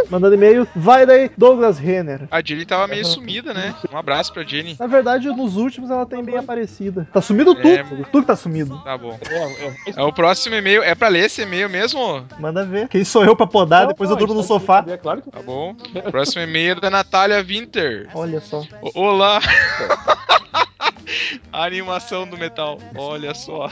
[0.09, 0.65] mandando e-mail.
[0.75, 2.27] Vai daí, Douglas Renner.
[2.31, 3.75] A Jenny tava meio sumida, né?
[3.93, 4.75] Um abraço pra Jenny.
[4.79, 7.07] Na verdade, nos últimos ela tem bem aparecida.
[7.11, 7.83] Tá sumido tu, É.
[8.11, 8.77] tu que tá sumido.
[8.83, 9.17] Tá bom.
[9.29, 10.81] É, É o próximo e-mail.
[10.83, 12.23] É pra ler esse e-mail mesmo?
[12.39, 12.87] Manda ver.
[12.87, 13.87] Quem sou eu pra podar?
[13.87, 14.83] Depois eu durmo no sofá.
[14.87, 15.75] É claro que Tá bom.
[16.09, 17.08] Próximo e-mail é da Natália
[17.45, 18.09] Winter.
[18.13, 18.63] Olha só.
[18.81, 19.39] O- Olá.
[21.51, 22.79] A animação do metal.
[22.95, 23.69] Olha só.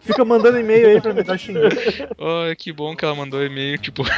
[0.00, 1.68] Fica mandando e-mail aí pra me dar xingando.
[2.46, 4.02] Ai, que bom que ela mandou e-mail, tipo.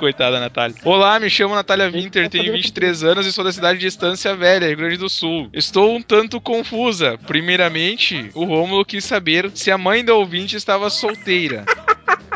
[0.00, 0.74] Coitada, Natália.
[0.82, 4.66] Olá, me chamo Natália Winter, tenho 23 anos e sou da cidade de Estância Velha,
[4.66, 5.50] Rio Grande do Sul.
[5.52, 7.18] Estou um tanto confusa.
[7.26, 11.66] Primeiramente, o Rômulo quis saber se a mãe da ouvinte estava solteira.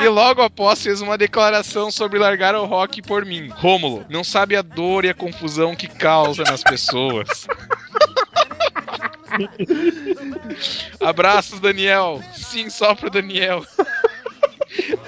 [0.04, 3.48] E logo após fez uma declaração sobre largar o rock por mim.
[3.48, 7.46] Rômulo, não sabe a dor e a confusão que causa nas pessoas.
[11.00, 12.22] Abraços, Daniel.
[12.34, 13.64] Sim, só pro Daniel.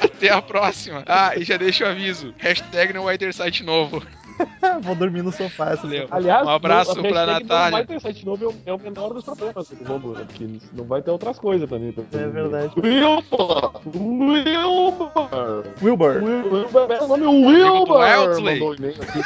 [0.00, 1.04] Até a próxima.
[1.06, 2.34] Ah, e já deixa o aviso.
[2.38, 4.02] Hashtag ter site novo.
[4.82, 5.86] Vou dormir no sofá essa.
[6.10, 7.64] Aliás, Um abraço a pra Natália.
[7.64, 9.76] Não vai ter site novo, é o- é o menor dos problemas né?
[10.26, 11.94] Porque não vai ter outras coisas também.
[12.12, 12.72] É verdade.
[12.76, 13.72] Wilbur!
[13.96, 15.10] Wilbur!
[15.82, 16.22] Wilbur.
[16.22, 18.02] Wilbur, é o nome Wilbur!
[19.00, 19.20] Aqui.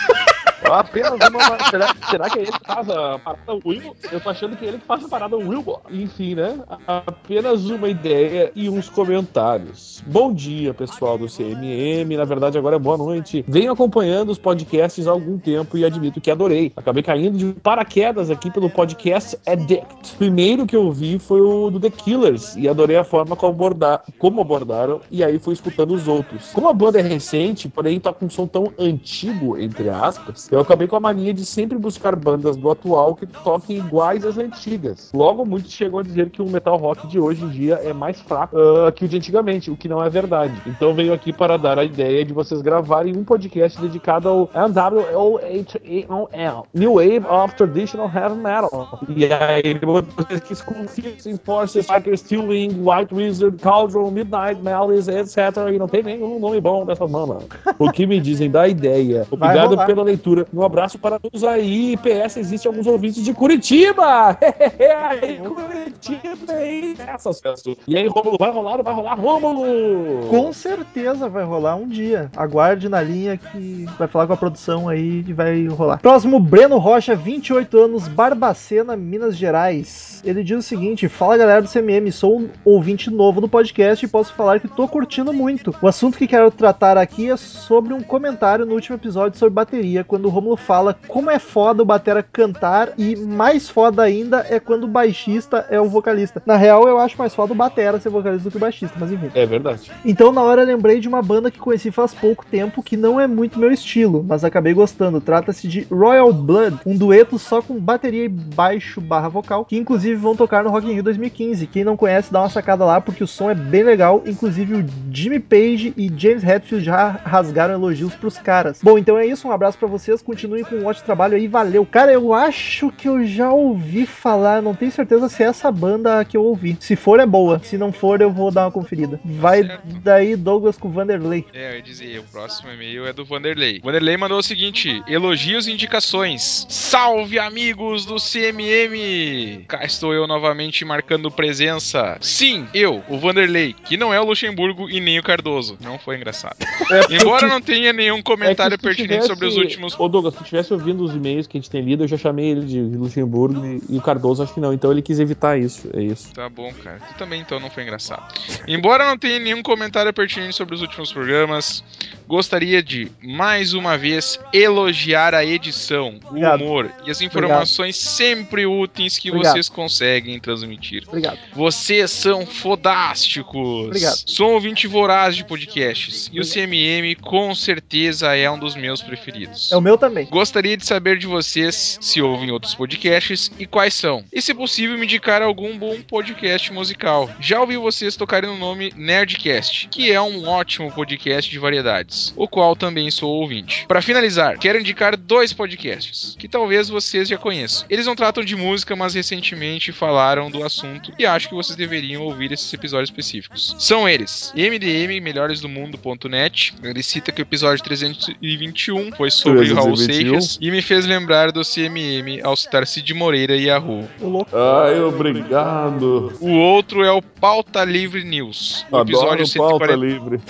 [0.62, 1.70] Apenas uma.
[1.70, 3.96] Será, será que é ele que faz a parada Wilbur?
[4.12, 5.80] Eu tô achando que é ele que faz a parada Wilbur.
[5.90, 6.58] Enfim, né?
[6.86, 10.02] Apenas uma ideia e uns comentários.
[10.06, 12.14] Bom dia, pessoal do CMM.
[12.16, 13.44] Na verdade, agora é boa noite.
[13.48, 16.72] Venho acompanhando os podcasts há algum tempo e admito que adorei.
[16.76, 20.14] Acabei caindo de paraquedas aqui pelo podcast Addict.
[20.14, 23.53] O primeiro que eu vi foi o do The Killers e adorei a forma como,
[23.53, 25.01] abordar, como abordaram.
[25.11, 26.51] E aí fui escutando os outros.
[26.53, 30.61] Como a banda é recente, porém tá com um som tão antigo, entre aspas, eu
[30.61, 35.11] acabei com a mania de sempre buscar bandas do atual que toquem iguais às antigas.
[35.14, 38.20] Logo, muitos chegam a dizer que o metal rock de hoje em dia é mais
[38.20, 40.55] fraco ah, que o de antigamente, o que não é verdade.
[40.66, 44.51] Então venho aqui para dar a ideia de vocês gravarem um podcast dedicado ao
[44.91, 49.01] NWOHEOL, New Wave of Traditional Heavy Metal.
[49.09, 55.38] E aí vocês que Confusing Forces, Fighter Stealing, White Wizard, Cauldron, Midnight Malice, etc.
[55.72, 57.38] E não tem nenhum nome bom dessa banda.
[57.78, 59.26] O que me dizem da ideia?
[59.30, 60.47] Obrigado pela leitura.
[60.53, 61.97] Um abraço para todos aí.
[61.99, 64.36] PS, existe alguns ouvintes de Curitiba.
[64.41, 66.97] aí, Curitiba aí.
[66.99, 67.76] Essas pessoas.
[67.86, 70.28] E aí, Rômulo, vai rolar ou vai rolar, Rômulo?
[70.28, 72.30] Com certeza vai rolar um dia.
[72.36, 75.99] Aguarde na linha que vai falar com a produção aí e vai rolar.
[75.99, 80.20] Próximo, Breno Rocha, 28 anos, Barbacena, Minas Gerais.
[80.24, 84.09] Ele diz o seguinte: Fala galera do CMM, sou um ouvinte novo do podcast e
[84.09, 85.74] posso falar que tô curtindo muito.
[85.81, 90.05] O assunto que quero tratar aqui é sobre um comentário no último episódio sobre bateria,
[90.05, 94.61] quando o Romulo fala como é foda o batera cantar e mais foda ainda é
[94.61, 96.43] quando o baixista é o vocalista.
[96.45, 99.11] Na real, eu acho mais foda o batera ser vocalista do que o baixista, mas
[99.11, 99.31] enfim.
[99.35, 99.91] É verdade.
[100.05, 103.26] Então, na hora, lembrei de uma banda que conheci faz pouco tempo que não é
[103.26, 105.21] muito meu estilo, mas acabei gostando.
[105.21, 110.14] Trata-se de Royal Blood, um dueto só com bateria e baixo barra vocal, que inclusive
[110.16, 111.66] vão tocar no Rock in Rio 2015.
[111.66, 114.23] Quem não conhece, dá uma sacada lá, porque o som é bem legal.
[114.27, 118.81] Inclusive, o Jimmy Page e James Hetfield já rasgaram elogios pros caras.
[118.83, 119.49] Bom, então é isso.
[119.49, 120.23] Um abraço pra vocês.
[120.23, 121.49] Continuem com um ótimo trabalho aí.
[121.49, 121.85] Valeu.
[121.87, 126.25] Cara, eu acho que eu já ouvi falar, não tenho certeza se é essa banda
[126.25, 126.77] que eu ouvi.
[126.81, 127.61] Se for, é boa.
[127.62, 129.21] Se não for, eu vou dar uma conferida.
[129.25, 129.83] Vai Certo.
[130.03, 131.45] daí, Douglas com Vanderlei.
[131.53, 133.81] É, eu ia dizer, o próximo e-mail é do Vanderlei.
[133.83, 134.59] Vanderlei mandou o seguinte:
[135.08, 136.66] elogios e indicações.
[136.68, 139.64] Salve, amigos do CMM!
[139.66, 142.16] Cá estou eu novamente marcando presença.
[142.20, 145.76] Sim, eu, o Vanderlei, que não é o Luxemburgo e nem o Cardoso.
[145.80, 146.56] Não foi engraçado.
[147.11, 149.98] Embora não tenha nenhum comentário É que se pertinente tivesse- sobre os últimos.
[149.98, 152.46] Ô Douglas, se tivesse ouvindo os e-mails que a gente tem lido, eu já chamei
[152.50, 154.72] ele de Luxemburgo e, e o Cardoso acho que não.
[154.72, 155.88] Então ele quis evitar isso.
[155.94, 156.32] É isso.
[156.32, 156.98] Tá bom, cara.
[157.08, 158.22] Tu também então não foi engraçado.
[158.66, 161.82] Embora não tenha nenhum comentário pertinente sobre os últimos programas,
[162.31, 166.62] gostaria de, mais uma vez, elogiar a edição, o Obrigado.
[166.62, 169.55] humor e as informações sempre úteis que Obrigado.
[169.55, 171.03] vocês conseguem transmitir.
[171.09, 171.39] Obrigado.
[171.53, 173.87] Vocês são fodásticos.
[173.87, 174.22] Obrigado.
[174.26, 179.03] Sou um ouvinte voraz de podcasts e o CMM com certeza é um dos meus
[179.03, 179.72] preferidos.
[179.72, 180.26] É o meu também.
[180.26, 184.24] Gostaria de saber de vocês se ouvem outros podcasts e quais são.
[184.33, 187.28] E se possível, me indicar algum bom podcast musical.
[187.41, 192.47] Já ouvi vocês tocarem no nome Nerdcast, que é um ótimo podcast de variedades, o
[192.49, 193.87] qual também sou ouvinte.
[193.87, 197.87] Para finalizar, quero indicar dois podcasts que talvez vocês já conheçam.
[197.89, 202.23] Eles não tratam de música, mas recentemente falaram do assunto e acho que vocês deveriam
[202.23, 203.75] ouvir esses episódios específicos.
[203.79, 206.75] São eles: MDM Melhores do Mundo.net.
[206.83, 210.41] Ele cita que o episódio 321 foi sobre Raul 321?
[210.41, 214.09] Seixas e me fez lembrar do CMM ao citar Cid Moreira e Yahoo.
[214.53, 216.33] Ai, obrigado.
[216.41, 218.85] O outro é o Pauta Livre News.
[218.91, 220.41] O episódio, Adoro pauta 140 livre.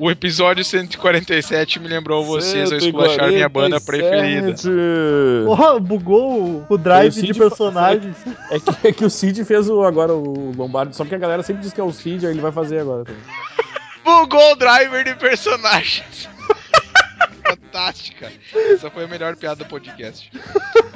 [0.00, 4.56] O episódio 147 me lembrou vocês a esculachar minha banda preferida.
[4.56, 5.44] 147.
[5.46, 8.16] Porra, bugou o- o drive o de personagens.
[8.50, 11.42] É que, é que o Cid fez o, agora o Lombardi, só que a galera
[11.42, 13.20] sempre diz que é o Cid, aí ele vai fazer agora também.
[14.02, 16.28] Bugou o driver de personagens.
[17.46, 18.32] Fantástica.
[18.72, 20.30] Essa foi a melhor piada do podcast.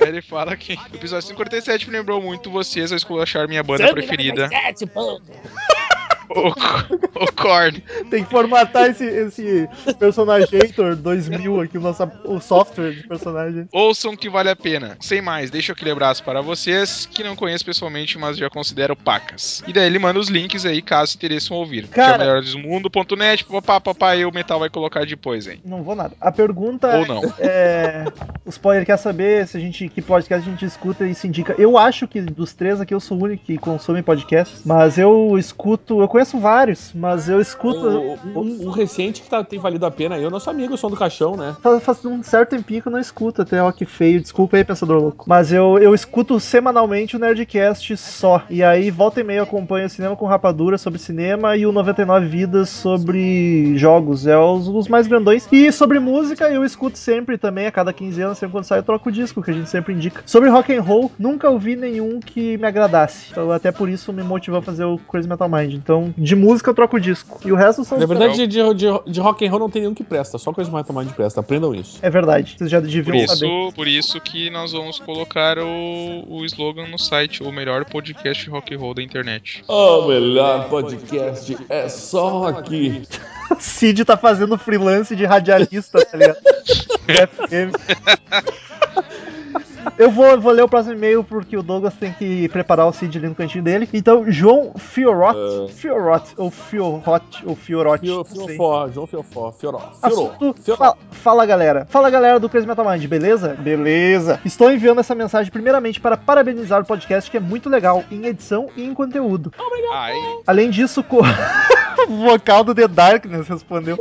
[0.00, 3.84] Aí ele fala que o episódio 147 me lembrou muito vocês a esculachar minha banda
[3.92, 4.48] preferida.
[6.30, 7.82] O, o Korn.
[8.10, 9.68] Tem que formatar esse, esse
[9.98, 13.68] Personageator 2000 aqui, o, nosso, o software de personagem.
[13.72, 14.96] Ouçam que vale a pena.
[15.00, 19.62] Sem mais, deixo aquele abraço para vocês, que não conheço pessoalmente, mas já considero pacas.
[19.66, 21.86] E daí ele manda os links aí, caso interessem ouvir.
[21.88, 25.60] Cara- Que é melhoresmundo.net, papá, papai, e o Metal vai colocar depois, hein.
[25.64, 26.14] Não vou nada.
[26.20, 27.22] A pergunta Ou não.
[27.38, 28.04] é.
[28.44, 29.88] O spoiler quer saber se a gente.
[29.88, 31.54] Que podcast a gente escuta e se indica.
[31.58, 34.62] Eu acho que dos três aqui eu sou o único que consome podcasts.
[34.64, 36.00] Mas eu escuto.
[36.00, 38.16] Eu conheço vários, mas eu escuto.
[38.36, 40.88] O, recente que tá- tem valido a pena aí é o nosso amigo, o Som
[40.88, 41.56] do Caixão, né?
[41.60, 44.20] Faz, faz um certo tempinho que eu não escuto até rock feio.
[44.20, 45.24] Desculpa aí, pensador louco.
[45.26, 48.44] Mas eu, eu escuto semanalmente o Nerdcast só.
[48.48, 51.72] E aí, volta e meia, eu acompanho o Cinema com Rapadura sobre cinema e o
[51.72, 54.24] 99 Vidas sobre jogos.
[54.24, 55.48] É os, os mais grandões.
[55.50, 58.84] E sobre música, eu escuto sempre também, a cada 15 anos, sempre quando sai, eu
[58.84, 60.22] troco o disco, que a gente sempre indica.
[60.24, 63.32] Sobre rock and roll, nunca ouvi nenhum que me agradasse.
[63.32, 65.74] Então, até por isso me motivou a fazer o Crazy Metal Mind.
[65.74, 67.40] Então, de música, eu troco o disco.
[67.44, 69.82] E o resto são Na os verdade, de, de, de rock and roll não tem
[69.82, 71.40] nenhum que presta, só coisa mais tomar de presta.
[71.40, 71.98] Aprendam isso.
[72.02, 73.46] É verdade, vocês já Por deviam saber.
[73.46, 78.48] isso, por isso que nós vamos colocar o, o slogan no site, o melhor podcast
[78.50, 79.62] rock and roll da internet.
[79.68, 83.02] O melhor podcast é só aqui.
[83.60, 86.38] Cid tá fazendo freelance de radialista, tá ligado?
[87.04, 87.74] FM.
[89.98, 93.16] Eu vou, vou ler o próximo e-mail porque o Douglas tem que preparar o Cid
[93.18, 93.88] ali no cantinho dele.
[93.92, 95.68] Então, João Fiorot, Ah.
[95.72, 99.52] Fiorot, ou Fiorot, ou Fiorot, Fio, fiofó, João Fiofó.
[99.52, 99.92] Fioró.
[100.02, 100.76] Assunto, Fioró.
[100.92, 103.54] fa- fala galera, fala galera do Crazy Metal Mind, beleza?
[103.58, 104.40] Beleza.
[104.44, 108.68] Estou enviando essa mensagem primeiramente para parabenizar o podcast que é muito legal em edição
[108.76, 109.52] e em conteúdo.
[109.92, 110.12] Ai,
[110.46, 111.20] Além disso, co-
[112.08, 113.98] o vocal do The Darkness respondeu.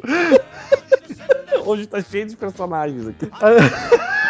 [1.66, 3.30] Hoje tá cheio de personagens aqui.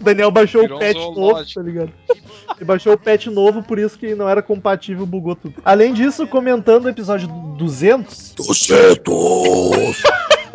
[0.00, 1.92] Daniel baixou Virou o um patch novo, tá ligado?
[2.56, 5.54] Ele baixou o patch novo, por isso que não era compatível, bugou tudo.
[5.64, 8.34] Além disso, comentando o episódio 200...
[8.34, 10.02] 200!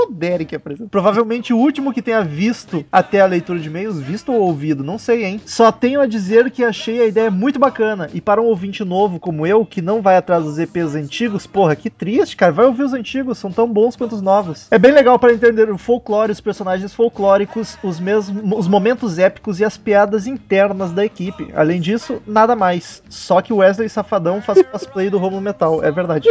[0.04, 0.90] O Derek apresenta.
[0.90, 4.98] Provavelmente o último que tenha visto até a leitura de e-mails, visto ou ouvido, não
[4.98, 5.42] sei, hein?
[5.46, 8.10] Só tenho a dizer que achei a ideia muito bacana.
[8.14, 11.76] E para um ouvinte novo como eu, que não vai atrás dos EPs antigos, porra,
[11.76, 12.52] que triste, cara.
[12.52, 14.68] Vai ouvir os antigos, são tão bons quanto os novos.
[14.72, 19.60] É bem legal para entender o folclore, os personagens folclóricos, os mesmos os momentos épicos
[19.60, 21.50] e as piadas internas da equipe.
[21.56, 23.02] Além disso, nada mais.
[23.10, 26.30] Só que o Wesley Safadão faz cosplay do Romulo Metal, é verdade.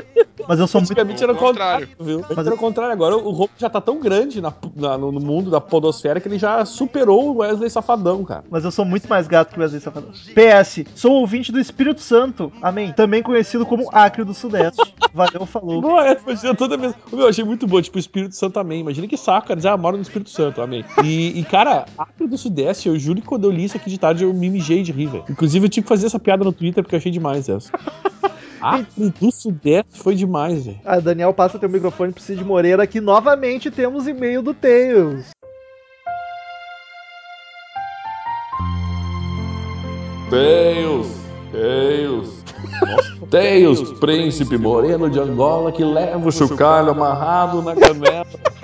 [0.49, 1.87] Mas eu sou muito Antigamente era o contrário.
[1.89, 2.25] contrário, viu?
[2.37, 2.93] Mas- era o contrário.
[2.93, 6.39] Agora o Romo já tá tão grande na- na- no, mundo da podosfera que ele
[6.39, 8.45] já superou o Wesley Safadão, cara.
[8.51, 10.11] Mas eu sou muito mais gato que o Wesley Safadão.
[10.35, 12.93] PS, sou ouvinte do Espírito Santo, amém.
[12.93, 14.83] Também conhecido como Acre do Sudeste.
[15.15, 15.81] Valeu, falou.
[15.81, 16.95] Não é, imagina toda vez.
[17.11, 18.81] Meu, eu achei muito bom, tipo, o Espírito Santo amém.
[18.81, 20.85] Imagina que saco, cara, dizer, ah, moro no Espírito Santo, amém.
[21.05, 23.99] E, e, cara, Acre do Sudeste, eu juro que quando eu li isso aqui de
[23.99, 25.25] tarde, eu me mijei de rir, velho.
[25.31, 27.71] Inclusive, eu tive que fazer essa piada no Twitter porque eu achei demais essa.
[28.63, 30.81] Acre do Sudeste foi demais, velho.
[30.85, 35.31] A Daniel passa teu microfone pro Cid Moreira, que novamente temos e-mail do Tails.
[40.31, 41.09] Tails,
[41.51, 42.43] Tails.
[43.29, 48.27] Tails, príncipe moreno de Angola que leva o chocalho amarrado na canela.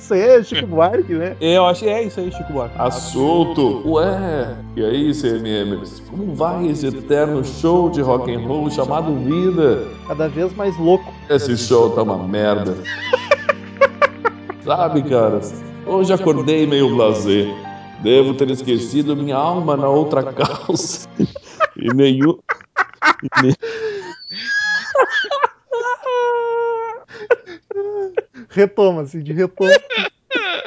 [0.00, 1.36] Isso aí é Chico Buarque, né?
[1.40, 2.74] Eu achei, é isso aí, Chico Buarque.
[2.78, 3.82] Assunto.
[3.86, 6.00] Ué, e aí, CMMers?
[6.08, 9.86] Como vai esse eterno show de rock and roll chamado vida?
[10.08, 11.12] Cada vez mais louco.
[11.28, 12.76] Esse show tá uma merda.
[14.64, 17.46] Sabe, caras, hoje acordei meio blasé.
[18.02, 21.08] Devo ter esquecido minha alma na outra calça.
[21.76, 22.38] E nenhum.
[28.50, 29.70] E Retoma, Cid, retoma.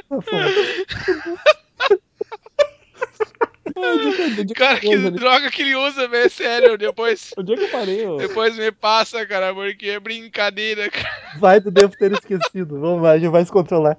[0.10, 0.46] Retoma.
[3.76, 5.18] Onde é Cara, que coisa ali?
[5.18, 6.30] droga que ele usa, velho.
[6.30, 7.32] Sério, depois.
[7.38, 8.18] Onde é que eu parei, ô?
[8.18, 11.10] Depois me passa, cara, porque é brincadeira, cara.
[11.40, 12.80] Vai do devo ter esquecido.
[12.80, 13.98] Vamos lá, a gente vai se controlar.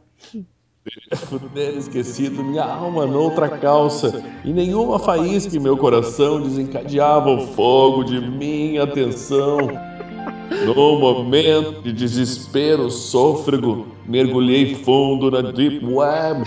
[1.30, 7.46] Por ter esquecido minha alma noutra calça, e nenhuma faísca em meu coração desencadeava o
[7.54, 9.58] fogo de minha atenção.
[10.64, 16.44] No momento de desespero sôfrego, mergulhei fundo na Deep Web.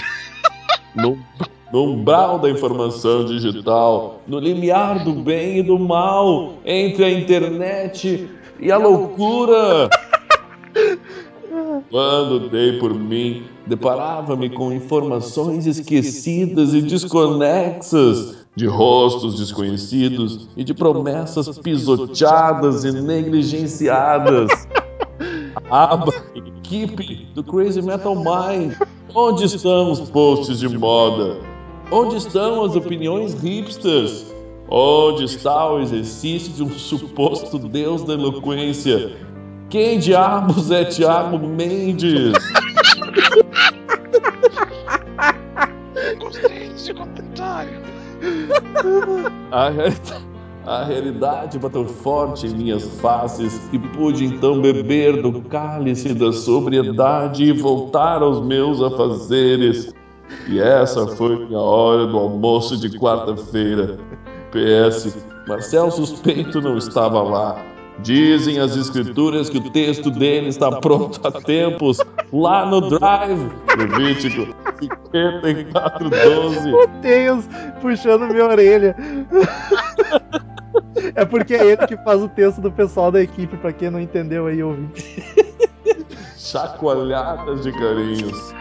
[0.95, 1.17] No,
[1.71, 8.29] no umbral da informação digital, no limiar do bem e do mal, entre a internet
[8.59, 9.89] e a loucura.
[11.89, 20.73] Quando dei por mim, deparava-me com informações esquecidas e desconexas, de rostos desconhecidos e de
[20.73, 24.49] promessas pisoteadas e negligenciadas.
[25.69, 28.73] Aba equipe do Crazy Metal Mind.
[29.13, 31.37] Onde estão os posts de moda?
[31.91, 34.25] Onde estão as opiniões hipsters?
[34.67, 39.17] Onde está o exercício de um suposto deus da eloquência?
[39.69, 42.33] Quem diabos é Thiago Mendes?
[46.17, 47.96] Gostei desse comentário.
[49.51, 50.25] A, realidade,
[50.65, 57.45] a realidade bateu forte em minhas faces e pude então beber do cálice da sobriedade
[57.45, 59.93] e voltar aos meus afazeres.
[60.49, 63.97] E essa foi minha hora do almoço de quarta-feira.
[64.51, 65.17] PS,
[65.47, 67.63] Marcel Suspeito não estava lá.
[67.99, 71.97] Dizem as escrituras que o texto dele está pronto há tempos,
[72.31, 76.73] lá no Drive, Levítico 5412.
[76.73, 77.47] O Tails
[77.81, 78.95] puxando minha orelha.
[81.15, 83.99] É porque é ele que faz o texto do pessoal da equipe, pra quem não
[83.99, 85.23] entendeu aí, ouvinte.
[86.37, 88.53] Chacoalhadas de carinhos.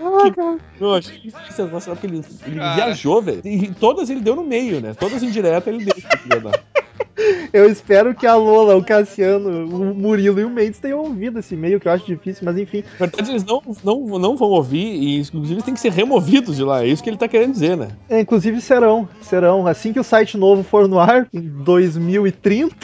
[0.00, 1.18] Ah, Eu achei
[1.50, 3.40] sensacional porque ele, ele viajou, velho.
[3.44, 4.94] E todas ele deu no meio, né?
[4.94, 6.40] Todas indiretas ele deu.
[6.40, 6.52] da-
[7.52, 11.54] Eu espero que a Lola, o Cassiano, o Murilo e o Mendes tenham ouvido esse
[11.54, 12.82] e-mail, que eu acho difícil, mas enfim.
[13.00, 16.56] Na verdade, eles não, não, não vão ouvir e, inclusive, eles têm que ser removidos
[16.56, 16.82] de lá.
[16.84, 17.88] É isso que ele tá querendo dizer, né?
[18.08, 19.66] É, inclusive serão, serão.
[19.66, 22.74] Assim que o site novo for no ar, em 2030,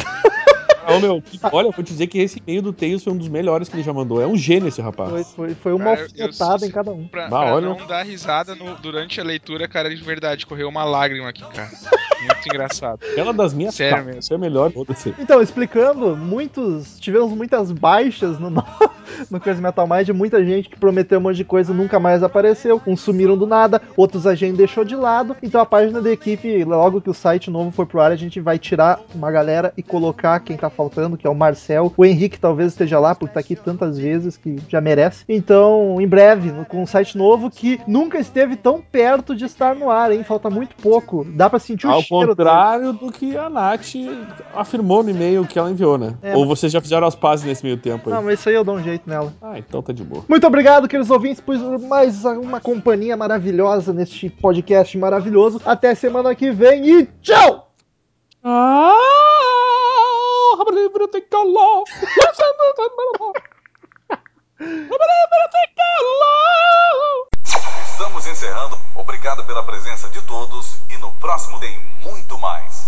[0.88, 1.22] Ô, meu,
[1.52, 3.76] olha, eu vou te dizer que esse e-mail do Tails foi um dos melhores que
[3.76, 4.20] ele já mandou.
[4.20, 5.10] É um gênio esse rapaz.
[5.10, 7.06] foi, foi, foi uma alfinetada em cada um.
[7.08, 7.68] Pra, Bah, pra olha.
[7.68, 11.70] não dar risada no- durante a leitura, cara, de verdade, correu uma lágrima aqui, cara.
[12.22, 13.00] Muito engraçado.
[13.04, 14.20] Aquela das minhas Sério tá, mesmo.
[14.20, 14.72] Isso é melhor.
[15.18, 16.98] Então, explicando, muitos.
[17.00, 21.44] Tivemos muitas baixas no, no, Crazy Metal Mind, muita gente que prometeu um monte de
[21.44, 22.80] coisa e nunca mais apareceu.
[22.86, 25.36] Uns sumiram do nada, outros a gente deixou de lado.
[25.42, 28.38] Então a página da equipe, logo que o site novo for pro ar, a gente
[28.40, 31.92] vai tirar uma galera e colocar quem tá faltando, que é o Marcel.
[31.96, 35.24] O Henrique talvez esteja lá, porque tá aqui tantas vezes que já merece.
[35.28, 39.90] Então, em breve, com um site novo que nunca esteve tão perto de estar no
[39.90, 40.24] ar, hein?
[40.24, 41.24] Falta muito pouco.
[41.24, 42.34] Dá pra sentir o Ao cheiro.
[42.34, 42.36] dele.
[42.36, 43.82] contrário do que a Nath
[44.54, 46.14] afirmou no e-mail que ela enviou, né?
[46.22, 48.14] É, Ou vocês já fizeram as pazes nesse meio tempo aí?
[48.14, 49.32] Não, mas isso aí eu dou um jeito nela.
[49.40, 50.24] Ah, então tá de boa.
[50.28, 55.60] Muito obrigado, queridos ouvintes, por mais uma companhia maravilhosa neste podcast maravilhoso.
[55.64, 57.68] Até semana que vem e tchau!
[58.44, 58.96] Ah,
[60.62, 61.82] Abra livro tem calor.
[67.90, 68.78] Estamos encerrando.
[68.94, 72.86] Obrigado pela presença de todos e no próximo tem muito mais.